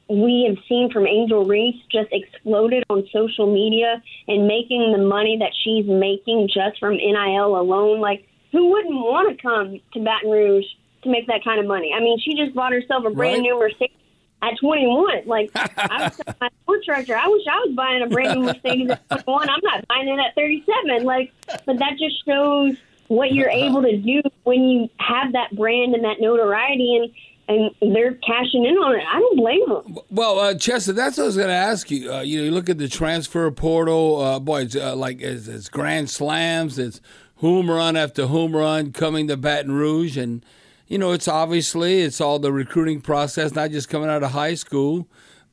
we 0.08 0.46
have 0.48 0.62
seen 0.68 0.90
from 0.90 1.06
Angel 1.06 1.44
Reese 1.44 1.82
just 1.90 2.08
exploded 2.12 2.84
on 2.90 3.08
social 3.12 3.52
media 3.52 4.02
and 4.28 4.46
making 4.46 4.92
the 4.92 5.02
money 5.02 5.38
that 5.38 5.52
she's 5.64 5.86
making 5.86 6.48
just 6.52 6.78
from 6.78 6.96
NIL 6.96 7.56
alone. 7.58 8.00
Like, 8.00 8.26
who 8.52 8.70
wouldn't 8.70 8.94
want 8.94 9.36
to 9.36 9.42
come 9.42 9.80
to 9.94 10.00
Baton 10.00 10.30
Rouge 10.30 10.64
to 11.02 11.10
make 11.10 11.26
that 11.26 11.42
kind 11.42 11.58
of 11.58 11.66
money? 11.66 11.92
I 11.94 12.00
mean, 12.00 12.18
she 12.20 12.34
just 12.34 12.54
bought 12.54 12.72
herself 12.72 13.04
a 13.04 13.10
brand 13.10 13.38
right. 13.38 13.42
new 13.42 13.58
Mercedes 13.58 13.96
at 14.42 14.58
21. 14.60 15.26
Like, 15.26 15.50
I 15.54 16.04
was 16.04 16.20
my 16.40 16.48
sports 16.62 16.86
director. 16.86 17.16
I 17.16 17.26
wish 17.26 17.42
I 17.50 17.58
was 17.66 17.74
buying 17.74 18.02
a 18.02 18.06
brand 18.06 18.40
new 18.40 18.46
Mercedes 18.46 18.90
at 18.90 19.08
21. 19.08 19.48
I'm 19.48 19.60
not 19.62 19.88
buying 19.88 20.08
it 20.08 20.20
at 20.20 20.34
37. 20.34 21.04
Like, 21.04 21.32
but 21.66 21.78
that 21.78 21.98
just 21.98 22.24
shows 22.24 22.76
what 23.08 23.32
you're 23.32 23.50
able 23.66 23.82
to 23.82 23.96
do 23.96 24.22
when 24.44 24.62
you 24.62 24.88
have 24.98 25.32
that 25.32 25.54
brand 25.56 25.94
and 25.94 26.04
that 26.04 26.20
notoriety. 26.20 26.96
And 26.96 27.12
and 27.48 27.70
they're 27.80 28.14
cashing 28.14 28.64
in 28.64 28.76
on 28.76 28.96
it. 28.96 29.04
I 29.06 29.20
don't 29.20 29.36
blame 29.36 29.68
them. 29.68 29.98
Well, 30.10 30.38
uh, 30.38 30.54
Chester, 30.54 30.92
that's 30.92 31.16
what 31.16 31.24
I 31.24 31.26
was 31.26 31.36
going 31.36 31.48
to 31.48 31.54
ask 31.54 31.90
you. 31.90 32.12
Uh, 32.12 32.20
you 32.20 32.38
know, 32.38 32.44
you 32.44 32.50
look 32.50 32.68
at 32.68 32.78
the 32.78 32.88
transfer 32.88 33.50
portal. 33.50 34.20
Uh, 34.20 34.40
boy, 34.40 34.62
it's 34.62 34.74
uh, 34.74 34.96
like 34.96 35.20
it's, 35.20 35.46
it's, 35.46 35.68
grand 35.68 36.10
slams. 36.10 36.78
It's 36.78 37.00
home 37.36 37.70
run 37.70 37.96
after 37.96 38.26
home 38.26 38.56
run 38.56 38.92
coming 38.92 39.28
to 39.28 39.36
Baton 39.36 39.72
Rouge, 39.72 40.16
and 40.16 40.44
you 40.88 40.98
know, 40.98 41.12
it's 41.12 41.28
obviously 41.28 42.00
it's 42.00 42.20
all 42.20 42.38
the 42.38 42.52
recruiting 42.52 43.00
process, 43.00 43.54
not 43.54 43.70
just 43.70 43.88
coming 43.88 44.08
out 44.08 44.22
of 44.22 44.32
high 44.32 44.54
school. 44.54 45.08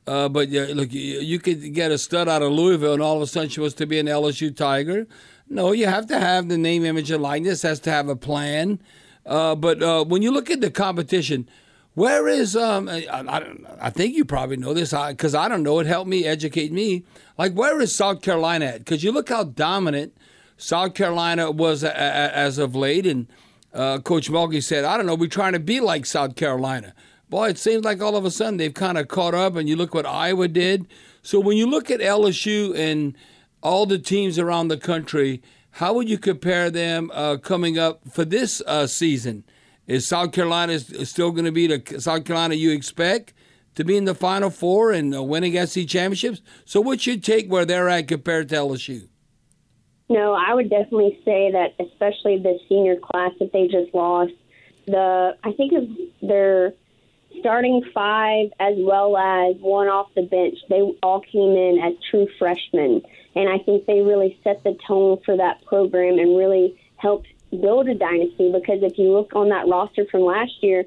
Uh, 0.06 0.28
but 0.28 0.50
look, 0.50 0.92
you, 0.92 1.20
you 1.20 1.38
could 1.38 1.72
get 1.72 1.90
a 1.90 1.96
stud 1.96 2.28
out 2.28 2.42
of 2.42 2.52
Louisville, 2.52 2.94
and 2.94 3.02
all 3.02 3.16
of 3.16 3.22
a 3.22 3.26
sudden 3.26 3.48
she 3.48 3.60
was 3.60 3.72
to 3.74 3.86
be 3.86 3.98
an 3.98 4.06
LSU 4.06 4.54
Tiger. 4.54 5.06
No, 5.48 5.72
you 5.72 5.86
have 5.86 6.06
to 6.08 6.18
have 6.18 6.48
the 6.48 6.58
name, 6.58 6.84
image, 6.84 7.10
and 7.10 7.22
likeness. 7.22 7.62
Has 7.62 7.80
to 7.80 7.90
have 7.90 8.08
a 8.08 8.16
plan. 8.16 8.80
Uh, 9.24 9.54
but 9.54 10.08
when 10.08 10.20
you 10.22 10.30
look 10.30 10.50
at 10.50 10.60
the 10.60 10.70
competition 10.70 11.48
where 11.94 12.26
is 12.26 12.56
um? 12.56 12.88
I, 12.88 13.06
I, 13.10 13.52
I 13.80 13.90
think 13.90 14.14
you 14.14 14.24
probably 14.24 14.56
know 14.56 14.74
this 14.74 14.92
because 14.92 15.34
I, 15.34 15.44
I, 15.44 15.48
don't 15.48 15.62
know. 15.62 15.78
It 15.78 15.86
helped 15.86 16.08
me 16.08 16.24
educate 16.24 16.72
me. 16.72 17.04
Like 17.38 17.52
where 17.52 17.80
is 17.80 17.94
South 17.94 18.20
Carolina 18.20 18.66
at? 18.66 18.78
Because 18.78 19.04
you 19.04 19.12
look 19.12 19.28
how 19.28 19.44
dominant 19.44 20.16
South 20.56 20.94
Carolina 20.94 21.50
was 21.50 21.84
a, 21.84 21.88
a, 21.88 21.90
as 21.90 22.58
of 22.58 22.74
late, 22.74 23.06
and 23.06 23.28
uh, 23.72 23.98
Coach 23.98 24.28
Mulkey 24.28 24.62
said, 24.62 24.84
"I 24.84 24.96
don't 24.96 25.06
know. 25.06 25.14
We're 25.14 25.28
trying 25.28 25.52
to 25.52 25.60
be 25.60 25.80
like 25.80 26.04
South 26.04 26.34
Carolina." 26.34 26.94
Boy, 27.30 27.48
it 27.48 27.58
seems 27.58 27.84
like 27.84 28.02
all 28.02 28.16
of 28.16 28.24
a 28.24 28.30
sudden 28.30 28.56
they've 28.56 28.74
kind 28.74 28.98
of 28.98 29.08
caught 29.08 29.34
up, 29.34 29.56
and 29.56 29.68
you 29.68 29.76
look 29.76 29.94
what 29.94 30.06
Iowa 30.06 30.48
did. 30.48 30.86
So 31.22 31.40
when 31.40 31.56
you 31.56 31.66
look 31.66 31.90
at 31.90 32.00
LSU 32.00 32.76
and 32.76 33.16
all 33.62 33.86
the 33.86 33.98
teams 33.98 34.38
around 34.38 34.68
the 34.68 34.76
country, 34.76 35.42
how 35.70 35.94
would 35.94 36.08
you 36.08 36.18
compare 36.18 36.70
them 36.70 37.10
uh, 37.14 37.36
coming 37.38 37.78
up 37.78 38.00
for 38.10 38.24
this 38.24 38.60
uh, 38.66 38.86
season? 38.86 39.44
Is 39.86 40.06
South 40.06 40.32
Carolina 40.32 40.78
still 40.78 41.30
going 41.30 41.44
to 41.44 41.52
be 41.52 41.66
the 41.66 42.00
South 42.00 42.24
Carolina 42.24 42.54
you 42.54 42.70
expect 42.70 43.34
to 43.74 43.84
be 43.84 43.96
in 43.96 44.04
the 44.04 44.14
Final 44.14 44.50
Four 44.50 44.92
and 44.92 45.14
uh, 45.14 45.22
win 45.22 45.44
against 45.44 45.74
the 45.74 45.84
championships? 45.84 46.40
So, 46.64 46.80
what's 46.80 47.06
your 47.06 47.16
take 47.16 47.50
where 47.50 47.66
they're 47.66 47.88
at 47.88 48.08
compared 48.08 48.48
to 48.50 48.56
LSU? 48.56 49.08
No, 50.08 50.32
I 50.34 50.54
would 50.54 50.70
definitely 50.70 51.18
say 51.24 51.50
that, 51.52 51.74
especially 51.80 52.38
the 52.38 52.58
senior 52.68 52.96
class 52.96 53.32
that 53.40 53.52
they 53.52 53.66
just 53.66 53.94
lost. 53.94 54.32
The 54.86 55.36
I 55.42 55.52
think 55.52 55.72
of 55.72 55.84
their 56.26 56.72
starting 57.40 57.82
five 57.94 58.48
as 58.60 58.74
well 58.78 59.16
as 59.16 59.56
one 59.60 59.88
off 59.88 60.08
the 60.14 60.22
bench. 60.22 60.56
They 60.68 60.80
all 61.02 61.20
came 61.20 61.50
in 61.50 61.78
as 61.82 61.94
true 62.10 62.28
freshmen, 62.38 63.02
and 63.34 63.48
I 63.48 63.58
think 63.64 63.86
they 63.86 64.00
really 64.00 64.38
set 64.44 64.62
the 64.62 64.76
tone 64.86 65.18
for 65.24 65.36
that 65.36 65.64
program 65.66 66.18
and 66.18 66.36
really 66.36 66.80
helped 66.96 67.28
build 67.54 67.88
a 67.88 67.94
dynasty 67.94 68.50
because 68.52 68.82
if 68.82 68.98
you 68.98 69.12
look 69.12 69.34
on 69.34 69.48
that 69.48 69.68
roster 69.68 70.04
from 70.10 70.22
last 70.22 70.52
year, 70.62 70.84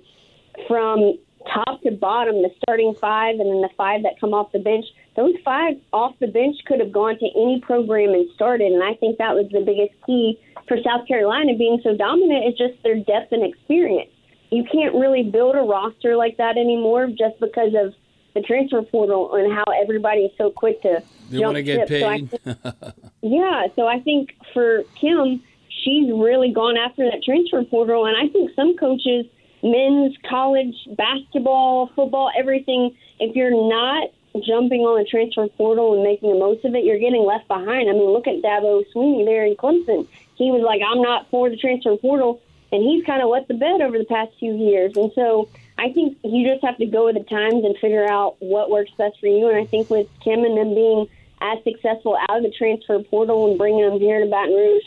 from 0.68 1.18
top 1.54 1.82
to 1.84 1.92
bottom, 1.92 2.42
the 2.42 2.50
starting 2.64 2.94
five 3.00 3.40
and 3.40 3.50
then 3.50 3.62
the 3.62 3.70
five 3.78 4.04
that 4.04 4.20
come 4.20 4.34
off 4.34 4.52
the 4.52 4.60
bench, 4.60 4.86
those 5.16 5.34
five 5.44 5.76
off 5.94 6.16
the 6.20 6.28
bench 6.28 6.56
could 6.66 6.80
have 6.80 6.92
gone 6.92 7.18
to 7.20 7.26
any 7.36 7.62
program 7.62 8.10
and 8.10 8.30
started. 8.36 8.72
And 8.72 8.84
I 8.84 8.94
think 8.96 9.18
that 9.18 9.36
was 9.36 9.48
the 9.52 9.62
biggest 9.62 9.94
key 10.06 10.40
for 10.68 10.78
South 10.84 11.08
Carolina 11.08 11.56
being 11.58 11.80
so 11.84 11.96
dominant 11.96 12.46
is 12.48 12.58
just 12.58 12.82
their 12.84 12.96
depth 12.96 13.32
and 13.32 13.44
experience. 13.44 14.12
You 14.50 14.64
can't 14.72 14.96
really 14.96 15.24
build 15.24 15.56
a 15.56 15.62
roster 15.62 16.16
like 16.16 16.38
that 16.38 16.58
anymore 16.58 17.08
just 17.08 17.40
because 17.40 17.74
of 17.76 17.94
the 18.34 18.42
transfer 18.42 18.82
portal 18.84 19.36
and 19.36 19.52
how 19.52 19.64
everybody 19.82 20.22
is 20.22 20.32
so 20.38 20.52
quick 20.52 20.82
to 20.84 21.02
they 21.30 21.40
jump 21.40 21.58
ship. 21.58 21.90
So 21.90 22.00
think, 22.00 22.32
yeah, 23.22 23.68
so 23.76 23.88
I 23.88 24.00
think 24.00 24.36
for 24.54 24.84
Kim, 25.00 25.42
she's 25.88 26.12
really 26.12 26.52
gone 26.52 26.76
after 26.76 27.10
that 27.10 27.24
transfer 27.24 27.64
portal. 27.64 28.06
And 28.06 28.18
I 28.18 28.28
think 28.28 28.52
some 28.56 28.76
coaches, 28.76 29.26
men's, 29.64 30.16
college, 30.30 30.76
basketball, 30.98 31.90
football, 31.96 32.30
everything, 32.38 32.96
if 33.20 33.36
you're 33.36 33.52
not 33.52 34.10
jumping 34.46 34.82
on 34.82 35.00
the 35.00 35.08
transfer 35.10 35.48
portal 35.48 35.96
and 35.96 36.04
making 36.04 36.30
the 36.30 36.38
most 36.38 36.66
of 36.66 36.76
it, 36.76 36.84
you're 36.84 37.00
getting 37.00 37.24
left 37.24 37.48
behind. 37.48 37.90
I 37.90 37.94
mean, 37.94 38.12
look 38.12 38.28
at 38.28 38.44
Dabo 38.44 38.84
Swinney 38.94 39.26
there 39.26 39.46
in 39.46 39.56
Clemson. 39.56 40.08
He 40.36 40.52
was 40.52 40.62
like, 40.62 40.82
I'm 40.86 41.02
not 41.02 41.30
for 41.32 41.50
the 41.50 41.58
transfer 41.58 41.96
portal. 41.96 42.42
And 42.72 42.84
he's 42.84 43.06
kind 43.06 43.24
of 43.24 43.30
wet 43.30 43.48
the 43.48 43.54
bed 43.54 43.80
over 43.80 43.98
the 43.98 44.06
past 44.06 44.32
few 44.40 44.54
years. 44.54 44.98
And 44.98 45.10
so 45.16 45.48
I 45.78 45.94
think 45.94 46.18
you 46.22 46.46
just 46.46 46.66
have 46.66 46.78
to 46.78 46.86
go 46.86 47.06
with 47.06 47.16
the 47.16 47.24
times 47.24 47.64
and 47.64 47.78
figure 47.78 48.06
out 48.06 48.36
what 48.40 48.70
works 48.70 48.92
best 48.98 49.22
for 49.22 49.28
you. 49.28 49.48
And 49.48 49.58
I 49.58 49.66
think 49.66 49.90
with 49.90 50.08
Kim 50.22 50.44
and 50.44 50.58
them 50.58 50.76
being 50.76 51.08
as 51.40 51.64
successful 51.64 52.18
out 52.28 52.38
of 52.38 52.44
the 52.44 52.52
transfer 52.52 53.00
portal 53.04 53.48
and 53.50 53.58
bringing 53.58 53.88
them 53.88 54.00
here 54.00 54.20
to 54.20 54.30
Baton 54.30 54.54
Rouge, 54.54 54.84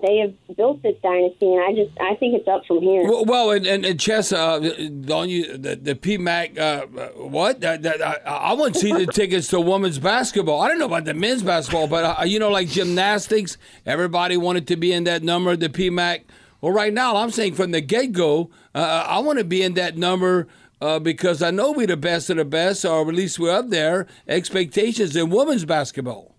they 0.00 0.18
have 0.18 0.56
built 0.56 0.82
this 0.82 0.96
dynasty, 1.02 1.52
and 1.52 1.60
I 1.62 1.72
just 1.72 1.98
I 2.00 2.14
think 2.16 2.34
it's 2.34 2.48
up 2.48 2.64
from 2.66 2.80
here. 2.80 3.04
Well, 3.04 3.24
well 3.24 3.50
and, 3.50 3.66
and, 3.66 3.84
and 3.84 3.98
Chess, 3.98 4.32
uh, 4.32 4.58
don't 5.00 5.28
you 5.28 5.56
the, 5.56 5.76
the 5.76 5.94
PMAC? 5.94 6.58
Uh, 6.58 6.86
what? 7.16 7.60
That, 7.60 7.82
that, 7.82 8.00
I, 8.02 8.14
I 8.26 8.52
want 8.52 8.74
to 8.74 8.80
see 8.80 8.92
the 8.92 9.06
tickets 9.12 9.48
to 9.48 9.60
women's 9.60 9.98
basketball. 9.98 10.60
I 10.60 10.68
don't 10.68 10.78
know 10.78 10.86
about 10.86 11.04
the 11.04 11.14
men's 11.14 11.42
basketball, 11.42 11.88
but 11.88 12.04
uh, 12.04 12.24
you 12.24 12.38
know, 12.38 12.50
like 12.50 12.68
gymnastics, 12.68 13.58
everybody 13.86 14.36
wanted 14.36 14.66
to 14.68 14.76
be 14.76 14.92
in 14.92 15.04
that 15.04 15.22
number. 15.22 15.56
The 15.56 15.68
PMAC. 15.68 16.24
Well, 16.60 16.72
right 16.72 16.92
now, 16.92 17.16
I'm 17.16 17.30
saying 17.30 17.54
from 17.54 17.70
the 17.70 17.80
get 17.80 18.12
go, 18.12 18.50
uh, 18.74 19.04
I 19.06 19.20
want 19.20 19.38
to 19.38 19.44
be 19.44 19.62
in 19.62 19.74
that 19.74 19.96
number. 19.96 20.48
Uh, 20.80 21.00
because 21.00 21.42
I 21.42 21.50
know 21.50 21.72
we're 21.72 21.88
the 21.88 21.96
best 21.96 22.30
of 22.30 22.36
the 22.36 22.44
best, 22.44 22.84
or 22.84 23.00
at 23.00 23.12
least 23.12 23.40
we're 23.40 23.50
up 23.50 23.68
there. 23.68 24.06
Expectations 24.28 25.16
in 25.16 25.28
women's 25.28 25.64
basketball. 25.64 26.36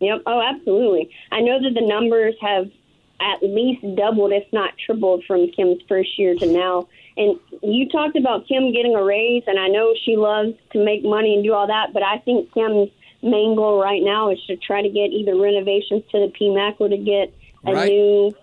Yep. 0.00 0.22
Oh, 0.26 0.40
absolutely. 0.40 1.10
I 1.30 1.40
know 1.40 1.62
that 1.62 1.74
the 1.74 1.86
numbers 1.86 2.34
have 2.40 2.66
at 3.20 3.42
least 3.42 3.82
doubled, 3.96 4.32
if 4.32 4.44
not 4.52 4.74
tripled, 4.84 5.24
from 5.24 5.48
Kim's 5.50 5.82
first 5.88 6.18
year 6.18 6.34
to 6.36 6.46
now. 6.46 6.88
And 7.16 7.38
you 7.62 7.88
talked 7.88 8.16
about 8.16 8.48
Kim 8.48 8.72
getting 8.72 8.94
a 8.94 9.02
raise, 9.02 9.42
and 9.46 9.58
I 9.58 9.68
know 9.68 9.94
she 10.04 10.16
loves 10.16 10.54
to 10.72 10.84
make 10.84 11.04
money 11.04 11.34
and 11.34 11.44
do 11.44 11.52
all 11.52 11.66
that, 11.66 11.92
but 11.92 12.02
I 12.02 12.18
think 12.18 12.52
Kim's 12.52 12.90
main 13.22 13.54
goal 13.54 13.80
right 13.80 14.02
now 14.02 14.30
is 14.30 14.38
to 14.46 14.56
try 14.56 14.80
to 14.82 14.88
get 14.88 15.10
either 15.10 15.36
renovations 15.36 16.02
to 16.10 16.18
the 16.18 16.32
PMAC 16.40 16.76
or 16.78 16.88
to 16.88 16.96
get 16.96 17.34
a 17.66 17.74
right. 17.74 17.88
new, 17.88 18.34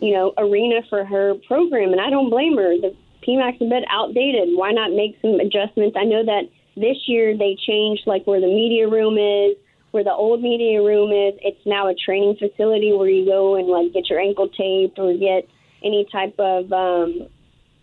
you 0.00 0.12
know, 0.12 0.34
arena 0.36 0.82
for 0.90 1.04
her 1.04 1.34
program. 1.46 1.92
And 1.92 2.00
I 2.00 2.10
don't 2.10 2.28
blame 2.28 2.56
her. 2.56 2.76
The 2.76 2.94
PMAC's 3.26 3.62
a 3.62 3.68
bit 3.68 3.84
outdated. 3.90 4.50
Why 4.56 4.72
not 4.72 4.92
make 4.92 5.18
some 5.22 5.40
adjustments? 5.40 5.96
I 5.98 6.04
know 6.04 6.24
that 6.24 6.48
this 6.76 6.96
year 7.08 7.36
they 7.36 7.56
changed 7.56 8.02
like 8.06 8.26
where 8.26 8.40
the 8.40 8.46
media 8.46 8.88
room 8.88 9.16
is 9.16 9.56
where 9.90 10.04
the 10.04 10.12
old 10.12 10.42
media 10.42 10.82
room 10.82 11.10
is, 11.10 11.38
it's 11.42 11.64
now 11.64 11.88
a 11.88 11.94
training 11.94 12.36
facility 12.38 12.92
where 12.92 13.08
you 13.08 13.24
go 13.24 13.56
and 13.56 13.68
like 13.68 13.92
get 13.92 14.08
your 14.10 14.20
ankle 14.20 14.48
taped 14.48 14.98
or 14.98 15.16
get 15.16 15.48
any 15.82 16.06
type 16.12 16.34
of 16.38 16.72
um, 16.72 17.28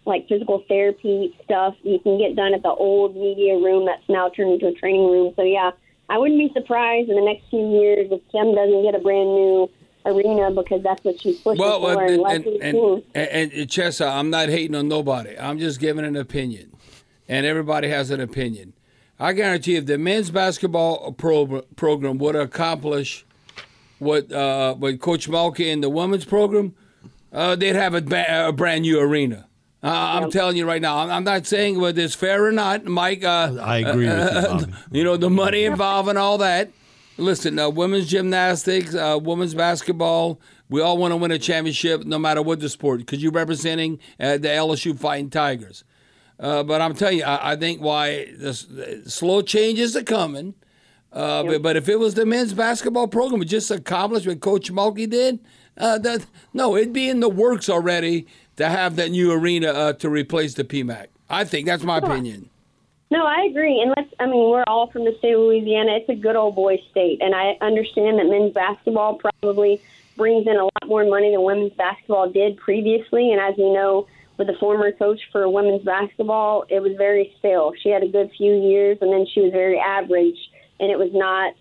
like 0.06 0.28
physical 0.28 0.64
therapy 0.68 1.36
stuff 1.44 1.76
you 1.84 2.00
can 2.00 2.18
get 2.18 2.36
done 2.36 2.54
at 2.54 2.62
the 2.62 2.70
old 2.70 3.16
media 3.16 3.56
room 3.56 3.86
that's 3.86 4.08
now 4.08 4.30
turned 4.30 4.54
into 4.54 4.68
a 4.68 4.74
training 4.74 5.10
room. 5.10 5.34
So 5.36 5.44
yeah, 5.44 5.72
I 6.10 6.18
wouldn't 6.18 6.40
be 6.40 6.52
surprised 6.54 7.10
in 7.10 7.16
the 7.16 7.26
next 7.26 7.50
few 7.50 7.68
years 7.68 8.08
if 8.12 8.22
Kim 8.32 8.54
doesn't 8.54 8.84
get 8.84 8.94
a 8.94 9.00
brand 9.00 9.30
new 9.30 9.70
arena 10.06 10.52
because 10.52 10.84
that's 10.84 11.04
what 11.04 11.20
she's 11.20 11.40
pushing 11.40 11.60
well, 11.60 11.82
for. 11.82 12.04
And, 12.04 12.22
and, 12.22 12.46
and, 12.46 13.04
and, 13.16 13.52
and 13.52 13.70
Chessa, 13.70 14.08
I'm 14.08 14.30
not 14.30 14.50
hating 14.50 14.76
on 14.76 14.88
nobody. 14.88 15.38
I'm 15.38 15.58
just 15.58 15.80
giving 15.80 16.06
an 16.06 16.16
opinion, 16.16 16.72
and 17.28 17.46
everybody 17.46 17.90
has 17.90 18.12
an 18.12 18.22
opinion. 18.22 18.74
I 19.20 19.34
guarantee 19.34 19.76
if 19.76 19.86
the 19.86 19.98
men's 19.98 20.30
basketball 20.30 21.14
pro- 21.14 21.62
program 21.76 22.18
would 22.18 22.36
accomplish 22.36 23.26
what 24.00 24.32
uh, 24.32 24.76
what 24.76 25.00
Coach 25.00 25.30
Mulkey 25.30 25.72
and 25.72 25.82
the 25.82 25.90
women's 25.90 26.26
program, 26.26 26.76
uh, 27.32 27.56
they'd 27.56 27.76
have 27.76 27.94
a, 27.94 28.02
ba- 28.02 28.48
a, 28.48 28.52
brand 28.52 28.82
new 28.82 29.00
arena. 29.00 29.48
Uh, 29.82 30.20
I'm 30.22 30.32
telling 30.32 30.58
you 30.58 30.66
right 30.66 30.82
now. 30.82 30.98
I'm, 30.98 31.12
I'm, 31.12 31.24
not 31.24 31.46
saying 31.46 31.80
whether 31.80 32.02
it's 32.02 32.16
fair 32.16 32.44
or 32.44 32.52
not, 32.52 32.86
Mike. 32.86 33.24
Uh, 33.24 33.56
I 33.62 33.78
agree 33.78 34.08
with 34.08 34.34
you. 34.34 34.42
Bob. 34.42 34.74
you 34.92 35.04
know 35.04 35.16
the 35.16 35.30
money 35.30 35.64
involved 35.64 36.10
and 36.10 36.18
all 36.18 36.40
that. 36.40 36.72
Listen, 37.18 37.58
uh, 37.58 37.70
women's 37.70 38.08
gymnastics, 38.08 38.94
uh, 38.94 39.18
women's 39.22 39.54
basketball. 39.54 40.42
We 40.70 40.82
all 40.82 40.98
want 40.98 41.12
to 41.12 41.16
win 41.16 41.32
a 41.32 41.40
championship, 41.40 42.04
no 42.04 42.20
matter 42.20 42.42
what 42.42 42.60
the 42.60 42.68
sport, 42.68 43.00
because 43.00 43.24
you're 43.24 43.32
representing 43.32 44.00
the 44.18 44.40
LSU 44.40 45.00
Fighting 45.00 45.30
Tigers. 45.30 45.86
Uh, 46.40 46.64
but 46.64 46.82
I'm 46.82 46.94
telling 46.94 47.20
you, 47.20 47.24
I, 47.24 47.54
I 47.54 47.56
think 47.56 47.82
why 47.82 48.26
the, 48.38 49.02
the, 49.04 49.10
slow 49.10 49.42
changes 49.42 49.96
are 49.96 50.04
coming. 50.04 50.54
Uh, 51.14 51.44
yep. 51.46 51.54
but, 51.54 51.62
but, 51.62 51.76
if 51.78 51.88
it 51.88 51.98
was 51.98 52.16
the 52.16 52.26
men's 52.26 52.54
basketball 52.54 53.08
program, 53.08 53.44
just 53.46 53.72
accomplished 53.72 54.28
what 54.28 54.42
Coach 54.42 54.72
Mulkey 54.72 55.10
did, 55.10 55.40
uh, 55.78 55.98
that, 56.00 56.26
no, 56.54 56.76
it'd 56.76 56.92
be 56.92 57.10
in 57.10 57.22
the 57.22 57.30
works 57.30 57.70
already 57.70 58.28
to 58.58 58.68
have 58.68 58.98
that 58.98 59.12
new 59.12 59.32
arena 59.32 59.68
uh, 59.68 59.94
to 59.94 60.10
replace 60.10 60.54
the 60.56 60.64
PMAC. 60.64 61.08
I 61.30 61.46
think 61.46 61.68
that's 61.68 61.84
my 61.84 61.98
opinion. 62.00 62.50
No, 63.12 63.26
I 63.26 63.48
agree. 63.50 63.82
And 63.82 63.94
let's, 63.96 64.14
I 64.20 64.26
mean, 64.26 64.50
we're 64.50 64.64
all 64.68 64.88
from 64.88 65.06
the 65.06 65.16
state 65.20 65.34
of 65.34 65.40
Louisiana. 65.42 65.98
It's 65.98 66.10
a 66.10 66.16
good 66.16 66.36
old 66.36 66.56
boy 66.56 66.82
state. 66.92 67.22
And 67.22 67.36
I 67.36 67.58
understand 67.62 68.20
that 68.20 68.26
men's 68.26 68.54
basketball 68.54 69.16
probably 69.16 69.82
brings 70.18 70.48
in 70.48 70.56
a 70.56 70.64
lot 70.64 70.88
more 70.88 71.06
money 71.06 71.32
than 71.32 71.44
women's 71.44 71.74
basketball 71.74 72.30
did 72.30 72.58
previously. 72.58 73.32
And 73.32 73.40
as 73.40 73.56
we 73.58 73.72
know, 73.72 74.08
with 74.38 74.48
the 74.48 74.56
former 74.60 74.92
coach 74.92 75.20
for 75.32 75.48
women's 75.50 75.84
basketball, 75.84 76.66
it 76.70 76.82
was 76.82 76.94
very 76.98 77.34
stale. 77.40 77.74
She 77.82 77.90
had 77.90 78.04
a 78.04 78.08
good 78.08 78.32
few 78.38 78.54
years, 78.54 78.98
and 79.02 79.12
then 79.12 79.26
she 79.34 79.42
was 79.42 79.52
very 79.52 79.80
average, 79.80 80.38
and 80.80 80.92
it 80.92 81.00
was 81.00 81.12
not, 81.14 81.54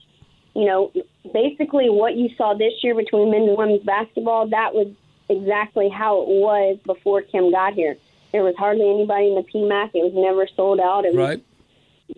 you 0.54 0.64
know, 0.64 0.92
basically 1.32 1.88
what 1.88 2.16
you 2.16 2.30
saw 2.36 2.54
this 2.54 2.72
year 2.82 2.94
between 2.94 3.30
men's 3.30 3.48
and 3.48 3.58
women's 3.58 3.84
basketball. 3.84 4.48
That 4.48 4.74
was 4.74 4.88
exactly 5.28 5.88
how 5.88 6.22
it 6.22 6.28
was 6.28 6.78
before 6.84 7.22
Kim 7.22 7.50
got 7.50 7.74
here. 7.74 7.96
There 8.32 8.42
was 8.42 8.56
hardly 8.56 8.90
anybody 8.90 9.28
in 9.28 9.34
the 9.36 9.42
PMAC. 9.42 9.90
It 9.94 10.02
was 10.02 10.12
never 10.14 10.48
sold 10.56 10.80
out. 10.80 11.04
It 11.04 11.14
was 11.14 11.28
right. 11.28 11.44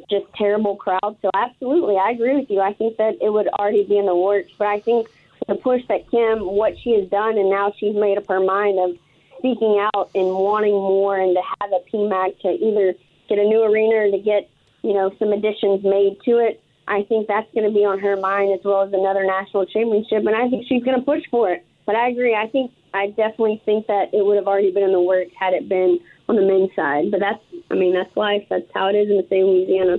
just 0.08 0.24
terrible 0.34 0.76
crowd. 0.76 1.16
So 1.20 1.30
absolutely, 1.34 1.98
I 1.98 2.10
agree 2.10 2.36
with 2.36 2.50
you. 2.50 2.60
I 2.60 2.72
think 2.72 2.96
that 2.96 3.16
it 3.20 3.30
would 3.30 3.48
already 3.48 3.84
be 3.84 3.98
in 3.98 4.06
the 4.06 4.16
works, 4.16 4.50
but 4.56 4.68
I 4.68 4.80
think 4.80 5.08
the 5.46 5.54
push 5.56 5.82
that 5.88 6.10
Kim, 6.10 6.40
what 6.40 6.78
she 6.78 6.98
has 6.98 7.08
done, 7.10 7.36
and 7.36 7.50
now 7.50 7.72
she's 7.78 7.94
made 7.94 8.16
up 8.16 8.26
her 8.28 8.40
mind 8.40 8.78
of 8.78 8.98
speaking 9.38 9.84
out 9.94 10.10
and 10.14 10.28
wanting 10.28 10.72
more 10.72 11.18
and 11.18 11.36
to 11.36 11.42
have 11.60 11.70
a 11.72 11.80
PMAC 11.90 12.40
to 12.40 12.48
either 12.48 12.94
get 13.28 13.38
a 13.38 13.44
new 13.44 13.62
arena 13.62 14.06
or 14.06 14.10
to 14.10 14.18
get, 14.18 14.48
you 14.82 14.92
know, 14.92 15.12
some 15.18 15.32
additions 15.32 15.84
made 15.84 16.18
to 16.24 16.38
it. 16.38 16.62
I 16.88 17.02
think 17.02 17.26
that's 17.26 17.52
going 17.52 17.66
to 17.66 17.74
be 17.74 17.84
on 17.84 17.98
her 17.98 18.16
mind 18.16 18.52
as 18.58 18.64
well 18.64 18.82
as 18.82 18.92
another 18.92 19.24
national 19.26 19.66
championship, 19.66 20.24
and 20.24 20.36
I 20.36 20.48
think 20.48 20.66
she's 20.68 20.84
going 20.84 20.98
to 20.98 21.04
push 21.04 21.22
for 21.30 21.50
it. 21.50 21.66
But 21.84 21.96
I 21.96 22.08
agree. 22.08 22.34
I 22.34 22.46
think 22.48 22.70
I 22.94 23.08
definitely 23.08 23.60
think 23.64 23.86
that 23.88 24.14
it 24.14 24.24
would 24.24 24.36
have 24.36 24.46
already 24.46 24.70
been 24.70 24.84
in 24.84 24.92
the 24.92 25.00
works 25.00 25.32
had 25.38 25.52
it 25.52 25.68
been 25.68 25.98
on 26.28 26.36
the 26.36 26.42
men's 26.42 26.74
side. 26.74 27.10
But 27.10 27.20
that's, 27.20 27.42
I 27.70 27.74
mean, 27.74 27.94
that's 27.94 28.16
life. 28.16 28.44
That's 28.48 28.66
how 28.74 28.88
it 28.88 28.94
is 28.94 29.10
in 29.10 29.16
the 29.16 29.26
state 29.26 29.42
of 29.42 29.48
Louisiana. 29.48 29.98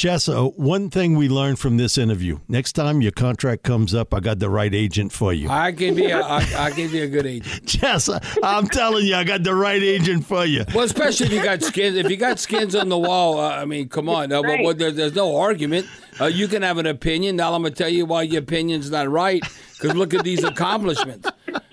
Chessa, 0.00 0.56
one 0.56 0.88
thing 0.88 1.14
we 1.14 1.28
learned 1.28 1.58
from 1.58 1.76
this 1.76 1.98
interview: 1.98 2.38
next 2.48 2.72
time 2.72 3.02
your 3.02 3.12
contract 3.12 3.64
comes 3.64 3.94
up, 3.94 4.14
I 4.14 4.20
got 4.20 4.38
the 4.38 4.48
right 4.48 4.72
agent 4.72 5.12
for 5.12 5.30
you. 5.34 5.50
I 5.50 5.72
give 5.72 5.98
you, 5.98 6.08
a, 6.08 6.22
I, 6.22 6.46
I 6.56 6.70
give 6.70 6.94
you 6.94 7.02
a 7.02 7.06
good 7.06 7.26
agent. 7.26 7.62
Chessa, 7.66 8.18
I'm 8.42 8.66
telling 8.66 9.04
you, 9.04 9.14
I 9.14 9.24
got 9.24 9.42
the 9.42 9.54
right 9.54 9.82
agent 9.82 10.24
for 10.24 10.46
you. 10.46 10.64
Well, 10.74 10.84
especially 10.84 11.26
if 11.26 11.32
you 11.32 11.44
got 11.44 11.62
skins. 11.62 11.96
If 11.96 12.08
you 12.08 12.16
got 12.16 12.38
skins 12.38 12.74
on 12.74 12.88
the 12.88 12.96
wall, 12.96 13.38
uh, 13.38 13.50
I 13.50 13.66
mean, 13.66 13.90
come 13.90 14.08
on. 14.08 14.32
Uh, 14.32 14.40
right. 14.40 14.64
well, 14.64 14.72
there, 14.72 14.90
there's 14.90 15.14
no 15.14 15.36
argument. 15.36 15.86
Uh, 16.18 16.24
you 16.28 16.48
can 16.48 16.62
have 16.62 16.78
an 16.78 16.86
opinion. 16.86 17.36
Now 17.36 17.52
I'm 17.52 17.60
going 17.60 17.74
to 17.74 17.78
tell 17.78 17.90
you 17.90 18.06
why 18.06 18.22
your 18.22 18.40
opinion's 18.40 18.90
not 18.90 19.06
right. 19.06 19.42
Because 19.74 19.94
look 19.94 20.14
at 20.14 20.24
these 20.24 20.42
accomplishments. 20.42 21.28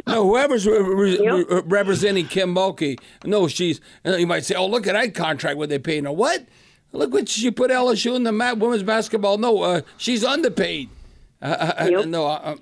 No, 0.05 0.27
whoever's 0.27 0.67
re- 0.67 0.79
re- 0.79 1.45
yep. 1.49 1.63
representing 1.65 2.27
Kim 2.27 2.53
Mulkey, 2.53 2.99
no, 3.23 3.47
she's. 3.47 3.79
You 4.03 4.27
might 4.27 4.43
say, 4.43 4.55
"Oh, 4.55 4.67
look 4.67 4.85
at 4.85 4.93
that 4.93 5.15
contract. 5.15 5.57
What 5.57 5.69
they 5.69 5.79
paying 5.79 6.03
her? 6.03 6.11
What? 6.11 6.45
Look 6.91 7.13
what 7.13 7.29
she 7.29 7.51
put 7.51 7.71
LSU 7.71 8.15
in 8.15 8.23
the 8.23 8.31
map. 8.31 8.57
Women's 8.57 8.83
basketball. 8.83 9.37
No, 9.37 9.61
uh, 9.61 9.81
she's 9.97 10.23
underpaid. 10.23 10.89
Uh, 11.41 11.87
yep. 11.89 12.05
no, 12.05 12.25
uh, 12.25 12.55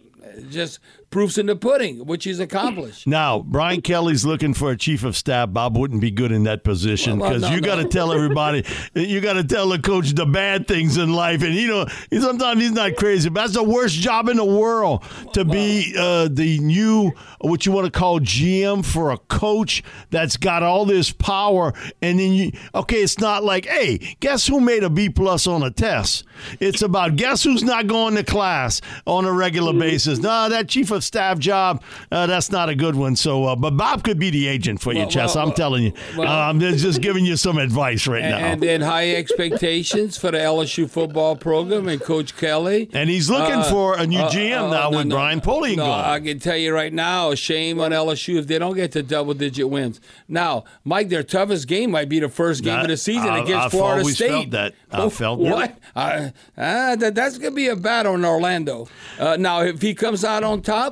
just 0.50 0.80
proofs 1.10 1.38
in 1.38 1.46
the 1.46 1.56
pudding, 1.56 2.06
which 2.06 2.24
he's 2.24 2.40
accomplished. 2.40 3.08
Now, 3.16 3.40
Brian 3.40 3.82
Kelly's 3.82 4.26
looking 4.26 4.54
for 4.54 4.72
a 4.72 4.78
chief 4.78 5.04
of 5.04 5.16
staff. 5.16 5.54
Bob 5.54 5.78
wouldn't 5.78 6.02
be 6.02 6.12
good 6.12 6.32
in 6.32 6.44
that 6.44 6.64
position 6.64 7.18
because 7.18 7.42
well, 7.42 7.52
well, 7.52 7.52
no, 7.52 7.56
you 7.56 7.62
got 7.62 7.76
to 7.76 7.88
tell 7.88 8.12
everybody, 8.12 8.66
you 8.94 9.22
got 9.22 9.34
to 9.34 9.44
tell 9.44 9.70
the 9.70 9.80
coach 9.80 10.12
the 10.12 10.26
bad 10.26 10.68
things 10.68 10.98
in 10.98 11.14
life. 11.14 11.44
And, 11.44 11.54
you 11.54 11.68
know, 11.68 11.86
sometimes 12.20 12.62
he's 12.62 12.72
not 12.72 12.96
crazy, 12.96 13.30
but 13.30 13.42
that's 13.42 13.54
the 13.54 13.64
worst 13.64 13.96
job 13.96 14.28
in 14.28 14.38
the 14.38 14.46
world 14.46 15.04
to 15.34 15.46
be 15.46 15.94
uh, 15.98 16.28
the 16.32 16.60
new, 16.60 17.12
what 17.40 17.66
you 17.66 17.72
want 17.72 17.86
to 17.86 17.92
call 17.92 18.20
GM 18.20 18.84
for 18.84 19.12
a 19.12 19.18
coach 19.18 19.84
that's 20.10 20.36
got 20.38 20.64
all 20.64 20.86
this 20.86 21.12
power. 21.12 21.74
And 22.02 22.20
then 22.20 22.34
you, 22.34 22.52
okay, 22.74 23.02
it's 23.02 23.20
not 23.20 23.44
like, 23.44 23.66
hey, 23.66 24.18
guess 24.20 24.48
who 24.48 24.60
made 24.60 24.84
a 24.84 24.90
B 24.90 25.10
plus 25.10 25.48
on 25.48 25.64
a 25.64 25.72
test? 25.72 26.26
It's 26.60 26.82
about 26.82 27.16
guess 27.16 27.44
who's 27.44 27.64
not 27.64 27.88
going 27.88 28.16
to 28.16 28.24
class 28.24 28.82
on 29.06 29.26
a 29.26 29.32
regular 29.32 29.72
mm-hmm. 29.72 29.80
basis. 29.80 30.20
No, 30.20 30.50
that 30.50 30.68
chief 30.68 30.92
of 30.92 30.95
staff 31.02 31.40
job, 31.40 31.84
uh, 32.12 32.26
that's 32.28 32.52
not 32.52 32.70
a 32.70 32.76
good 32.76 32.96
one. 32.96 33.16
So, 33.16 33.46
uh, 33.46 33.56
but 33.56 33.72
Bob 33.72 34.04
could 34.04 34.20
be 34.20 34.30
the 34.30 34.48
agent 34.48 34.82
for 34.82 34.94
you, 34.94 35.00
well, 35.00 35.10
Chess. 35.10 35.36
Well, 35.36 35.48
I'm 35.48 35.54
telling 35.54 35.84
you. 35.84 35.94
Well, 36.18 36.28
uh, 36.28 36.50
I'm 36.50 36.60
just 36.60 37.02
giving 37.02 37.26
you 37.26 37.38
some 37.38 37.58
advice 37.58 38.08
right 38.08 38.22
and, 38.22 38.32
now. 38.32 38.38
And 38.38 38.62
then 38.62 38.82
high 38.82 39.16
expectations 39.16 40.18
for 40.18 40.32
the 40.32 40.38
LSU 40.38 40.90
football 40.90 41.36
program 41.36 41.88
and 41.88 42.02
Coach 42.02 42.36
Kelly. 42.38 42.90
And 42.94 43.10
he's 43.10 43.30
looking 43.30 43.60
uh, 43.60 43.64
for 43.64 43.98
a 43.98 44.06
new 44.06 44.20
uh, 44.20 44.30
GM 44.30 44.68
uh, 44.68 44.72
now 44.72 44.90
no, 44.90 44.98
with 44.98 45.08
no, 45.08 45.16
Brian 45.16 45.42
Polian 45.42 45.78
no, 45.78 45.92
I 45.92 46.20
can 46.20 46.40
tell 46.40 46.58
you 46.58 46.74
right 46.74 46.94
now, 46.94 47.34
shame 47.36 47.80
on 47.80 47.92
LSU 47.92 48.38
if 48.38 48.48
they 48.48 48.60
don't 48.60 48.76
get 48.76 48.92
to 48.94 49.04
double 49.04 49.34
digit 49.34 49.70
wins. 49.70 50.00
Now, 50.28 50.66
Mike, 50.84 51.10
their 51.10 51.24
toughest 51.24 51.68
game 51.68 51.92
might 51.92 52.10
be 52.10 52.20
the 52.20 52.30
first 52.30 52.64
game 52.64 52.76
that, 52.76 52.86
of 52.86 52.90
the 52.90 52.98
season 52.98 53.30
I, 53.30 53.40
against 53.40 53.66
I've 53.66 53.72
Florida 53.72 54.02
always 54.02 54.16
State. 54.16 54.30
Felt 54.30 54.50
that. 54.52 54.74
I 54.92 55.10
felt 55.10 55.40
what? 55.40 55.78
Uh, 55.96 56.30
that, 56.56 57.16
that's 57.16 57.38
going 57.38 57.52
to 57.52 57.56
be 57.56 57.68
a 57.68 57.76
battle 57.76 58.16
in 58.16 58.26
Orlando. 58.26 58.88
now, 59.20 59.62
if 59.62 59.82
he 59.82 59.94
comes 59.94 60.24
out 60.24 60.44
on 60.44 60.62
top, 60.62 60.85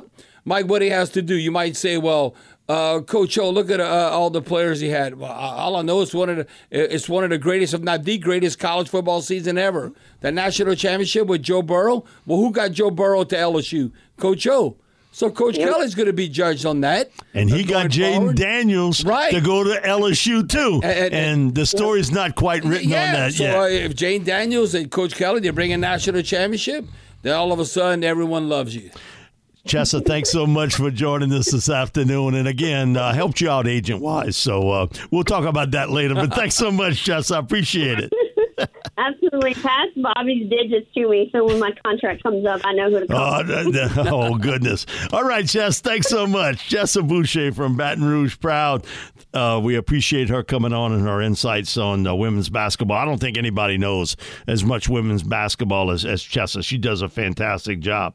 Mike, 0.44 0.66
what 0.66 0.82
he 0.82 0.90
has 0.90 1.10
to 1.10 1.22
do. 1.22 1.34
You 1.34 1.50
might 1.50 1.76
say, 1.76 1.96
well, 1.96 2.34
uh, 2.68 3.00
Coach 3.00 3.36
O, 3.38 3.50
look 3.50 3.70
at 3.70 3.80
uh, 3.80 4.10
all 4.12 4.30
the 4.30 4.40
players 4.40 4.80
he 4.80 4.88
had. 4.88 5.18
Well, 5.18 5.30
all 5.30 5.76
I 5.76 5.82
know 5.82 6.00
is 6.00 6.14
one 6.14 6.30
of 6.30 6.36
the 6.36 6.46
it's 6.70 7.08
one 7.08 7.24
of 7.24 7.30
the 7.30 7.38
greatest, 7.38 7.74
if 7.74 7.82
not 7.82 8.04
the 8.04 8.18
greatest, 8.18 8.58
college 8.58 8.88
football 8.88 9.20
season 9.20 9.58
ever. 9.58 9.92
The 10.20 10.32
national 10.32 10.74
championship 10.74 11.26
with 11.26 11.42
Joe 11.42 11.62
Burrow. 11.62 12.04
Well, 12.26 12.38
who 12.38 12.50
got 12.52 12.72
Joe 12.72 12.90
Burrow 12.90 13.24
to 13.24 13.36
LSU? 13.36 13.92
Coach 14.16 14.46
O. 14.46 14.76
So 15.12 15.30
Coach 15.30 15.56
yep. 15.56 15.68
Kelly's 15.68 15.94
going 15.94 16.06
to 16.06 16.12
be 16.12 16.28
judged 16.28 16.66
on 16.66 16.80
that. 16.80 17.12
And 17.34 17.48
he 17.48 17.62
got 17.62 17.88
Jayden 17.88 18.34
Daniels 18.34 19.04
right. 19.04 19.32
to 19.32 19.40
go 19.40 19.62
to 19.62 19.80
LSU 19.80 20.48
too. 20.48 20.80
And, 20.82 20.84
and, 20.84 21.14
and 21.14 21.54
the 21.54 21.66
story's 21.66 22.10
well, 22.10 22.26
not 22.26 22.34
quite 22.34 22.64
written 22.64 22.88
yeah, 22.88 23.06
on 23.06 23.12
that 23.12 23.34
so, 23.34 23.44
yet. 23.44 23.56
Uh, 23.56 23.62
if 23.62 23.94
Jayden 23.94 24.24
Daniels 24.24 24.74
and 24.74 24.90
Coach 24.90 25.14
Kelly 25.14 25.38
they 25.38 25.50
bring 25.50 25.72
a 25.72 25.78
national 25.78 26.22
championship, 26.22 26.84
then 27.22 27.36
all 27.36 27.52
of 27.52 27.60
a 27.60 27.64
sudden 27.64 28.02
everyone 28.02 28.48
loves 28.48 28.74
you. 28.74 28.90
Chessa, 29.66 30.04
thanks 30.04 30.30
so 30.30 30.46
much 30.46 30.74
for 30.74 30.90
joining 30.90 31.32
us 31.32 31.50
this 31.50 31.70
afternoon. 31.70 32.34
And 32.34 32.46
again, 32.46 32.96
uh, 32.96 33.14
helped 33.14 33.40
you 33.40 33.48
out 33.48 33.66
agent 33.66 34.00
wise. 34.00 34.36
So 34.36 34.68
uh, 34.70 34.86
we'll 35.10 35.24
talk 35.24 35.44
about 35.44 35.70
that 35.70 35.90
later. 35.90 36.14
But 36.14 36.34
thanks 36.34 36.54
so 36.54 36.70
much, 36.70 37.04
Chessa. 37.04 37.36
I 37.36 37.38
appreciate 37.38 37.98
it. 37.98 38.12
Absolutely. 38.98 39.54
Pass 39.54 39.88
Bobby's 39.96 40.48
digits 40.48 40.86
to 40.94 41.08
me 41.08 41.28
so 41.32 41.44
when 41.46 41.58
my 41.58 41.72
contract 41.84 42.22
comes 42.22 42.46
up, 42.46 42.60
I 42.62 42.72
know 42.74 42.90
who 42.90 43.00
to 43.00 43.06
call. 43.06 43.42
Oh, 43.50 44.32
oh 44.34 44.38
goodness. 44.38 44.86
All 45.12 45.24
right, 45.24 45.44
Jess. 45.44 45.80
Thanks 45.80 46.08
so 46.08 46.26
much. 46.26 46.68
Chessa 46.68 47.06
Bouche 47.06 47.52
from 47.54 47.76
Baton 47.76 48.04
Rouge 48.04 48.38
Proud. 48.38 48.86
Uh, 49.32 49.60
we 49.62 49.74
appreciate 49.74 50.28
her 50.28 50.44
coming 50.44 50.72
on 50.72 50.92
and 50.92 51.02
her 51.02 51.20
insights 51.20 51.76
on 51.76 52.06
uh, 52.06 52.14
women's 52.14 52.50
basketball. 52.50 52.98
I 52.98 53.04
don't 53.04 53.18
think 53.18 53.36
anybody 53.36 53.78
knows 53.78 54.16
as 54.46 54.62
much 54.62 54.88
women's 54.88 55.22
basketball 55.22 55.90
as, 55.90 56.04
as 56.04 56.22
Chessa. 56.22 56.62
She 56.62 56.78
does 56.78 57.02
a 57.02 57.08
fantastic 57.08 57.80
job. 57.80 58.14